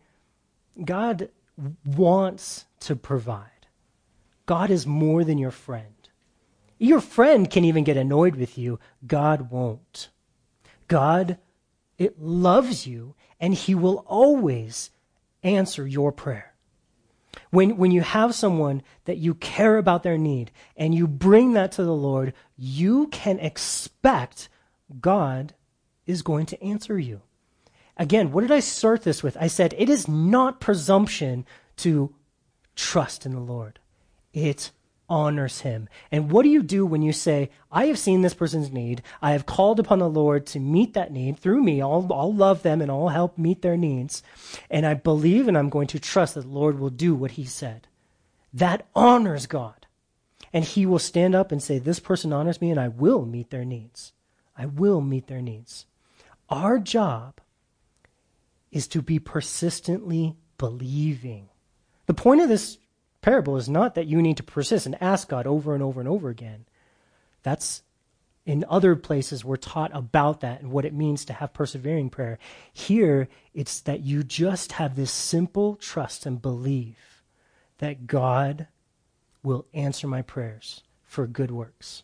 [0.82, 1.28] God
[1.84, 3.50] wants to provide.
[4.46, 5.86] God is more than your friend.
[6.78, 8.80] Your friend can even get annoyed with you.
[9.06, 10.08] God won't.
[10.88, 11.38] God
[11.98, 14.90] it loves you and he will always
[15.44, 16.54] answer your prayer.
[17.50, 21.72] When, when you have someone that you care about their need and you bring that
[21.72, 24.48] to the Lord, you can expect
[25.00, 25.54] God
[26.06, 27.22] is going to answer you.
[27.96, 29.36] Again, what did I start this with?
[29.40, 32.14] I said it is not presumption to
[32.74, 33.78] trust in the Lord.
[34.32, 34.72] It
[35.08, 35.88] honors him.
[36.10, 39.02] And what do you do when you say, I have seen this person's need.
[39.20, 41.82] I have called upon the Lord to meet that need through me.
[41.82, 44.22] I'll, I'll love them and I'll help meet their needs.
[44.70, 47.44] And I believe and I'm going to trust that the Lord will do what he
[47.44, 47.86] said.
[48.52, 49.86] That honors God.
[50.52, 53.50] And he will stand up and say, This person honors me and I will meet
[53.50, 54.12] their needs.
[54.56, 55.86] I will meet their needs.
[56.48, 57.40] Our job
[58.70, 61.48] is to be persistently believing.
[62.06, 62.78] The point of this
[63.24, 66.08] parable is not that you need to persist and ask God over and over and
[66.08, 66.66] over again.
[67.42, 67.82] That's
[68.46, 72.38] in other places we're taught about that and what it means to have persevering prayer.
[72.72, 77.22] Here, it's that you just have this simple trust and belief
[77.78, 78.68] that God
[79.42, 82.02] will answer my prayers for good works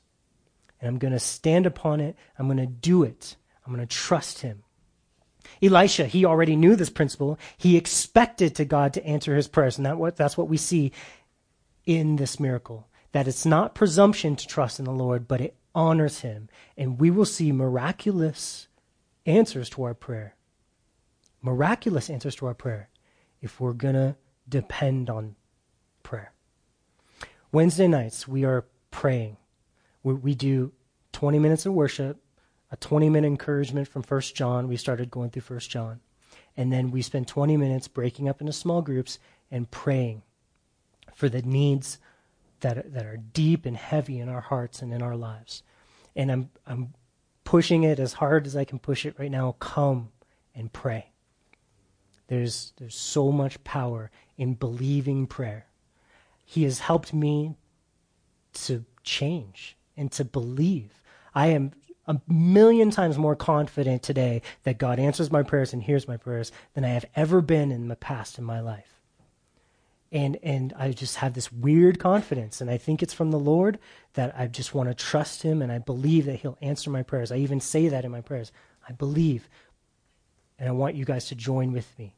[0.81, 2.17] and I'm going to stand upon it.
[2.39, 3.37] I'm going to do it.
[3.65, 4.63] I'm going to trust him.
[5.63, 7.39] Elisha, he already knew this principle.
[7.57, 10.93] He expected to God to answer his prayers, and that what, that's what we see
[11.85, 12.89] in this miracle.
[13.13, 16.49] That it's not presumption to trust in the Lord, but it honors him.
[16.77, 18.69] And we will see miraculous
[19.27, 20.37] answers to our prayer.
[21.43, 22.89] Miraculous answers to our prayer
[23.41, 24.17] if we're going to
[24.49, 25.37] depend on
[26.03, 26.33] prayer.
[27.53, 29.37] Wednesday nights, we are praying
[30.03, 30.73] we, we do
[31.13, 32.19] 20 minutes of worship,
[32.71, 34.69] a 20 minute encouragement from First John.
[34.69, 36.01] We started going through First John.
[36.57, 39.19] And then we spent 20 minutes breaking up into small groups
[39.51, 40.23] and praying
[41.15, 41.99] for the needs
[42.61, 45.63] that, that are deep and heavy in our hearts and in our lives.
[46.15, 46.95] And I'm, I'm
[47.45, 49.57] pushing it as hard as I can push it right now.
[49.59, 50.11] Come
[50.55, 51.11] and pray.
[52.29, 55.67] There's, there's so much power in believing prayer.
[56.45, 57.57] He has helped me
[58.53, 61.03] to change and to believe.
[61.35, 61.73] I am
[62.11, 66.53] a million times more confident today that God answers my prayers and hears my prayers
[66.75, 69.01] than I have ever been in the past in my life.
[70.13, 73.79] and and I just have this weird confidence, and I think it's from the Lord
[74.15, 77.31] that I just want to trust Him, and I believe that He'll answer my prayers.
[77.31, 78.51] I even say that in my prayers.
[78.89, 79.49] I believe,
[80.59, 82.15] and I want you guys to join with me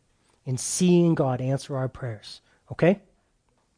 [0.46, 2.40] in seeing God answer our prayers.
[2.70, 3.00] Okay?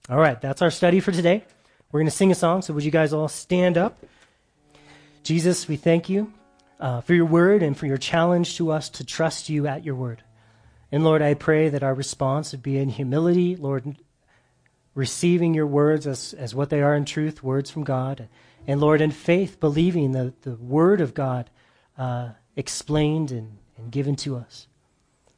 [0.08, 1.44] All right, that's our study for today.
[1.90, 3.98] We're going to sing a song, so would you guys all stand up?
[5.24, 6.34] Jesus, we thank you
[6.78, 9.94] uh, for your word and for your challenge to us to trust you at your
[9.94, 10.22] word.
[10.92, 13.96] And Lord, I pray that our response would be in humility, Lord,
[14.94, 18.28] receiving your words as, as what they are in truth, words from God.
[18.66, 21.48] And Lord, in faith, believing the, the word of God
[21.96, 24.68] uh, explained and, and given to us.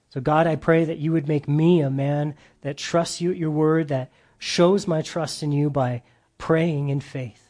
[0.09, 3.37] So, God, I pray that you would make me a man that trusts you at
[3.37, 6.03] your word, that shows my trust in you by
[6.39, 7.46] praying in faith.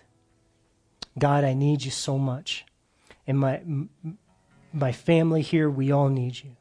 [1.18, 2.64] God, I need you so much.
[3.26, 3.60] And my,
[4.72, 6.56] my family here, we all need you.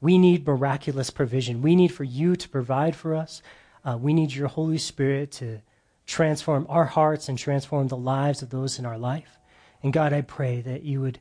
[0.00, 1.62] We need miraculous provision.
[1.62, 3.42] We need for you to provide for us.
[3.84, 5.62] Uh, we need your Holy Spirit to
[6.06, 9.38] transform our hearts and transform the lives of those in our life.
[9.82, 11.18] And God, I pray that you would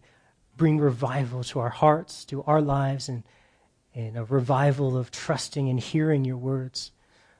[0.57, 3.23] bring revival to our hearts, to our lives, and,
[3.93, 6.91] and a revival of trusting and hearing your words,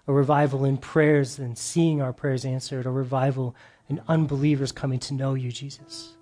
[0.07, 3.55] a revival in prayers and seeing our prayers answered, a revival
[3.89, 6.15] in unbelievers coming to know you, Jesus.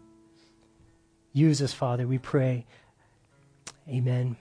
[1.33, 2.65] Use us, Father, we pray.
[3.89, 4.35] Amen.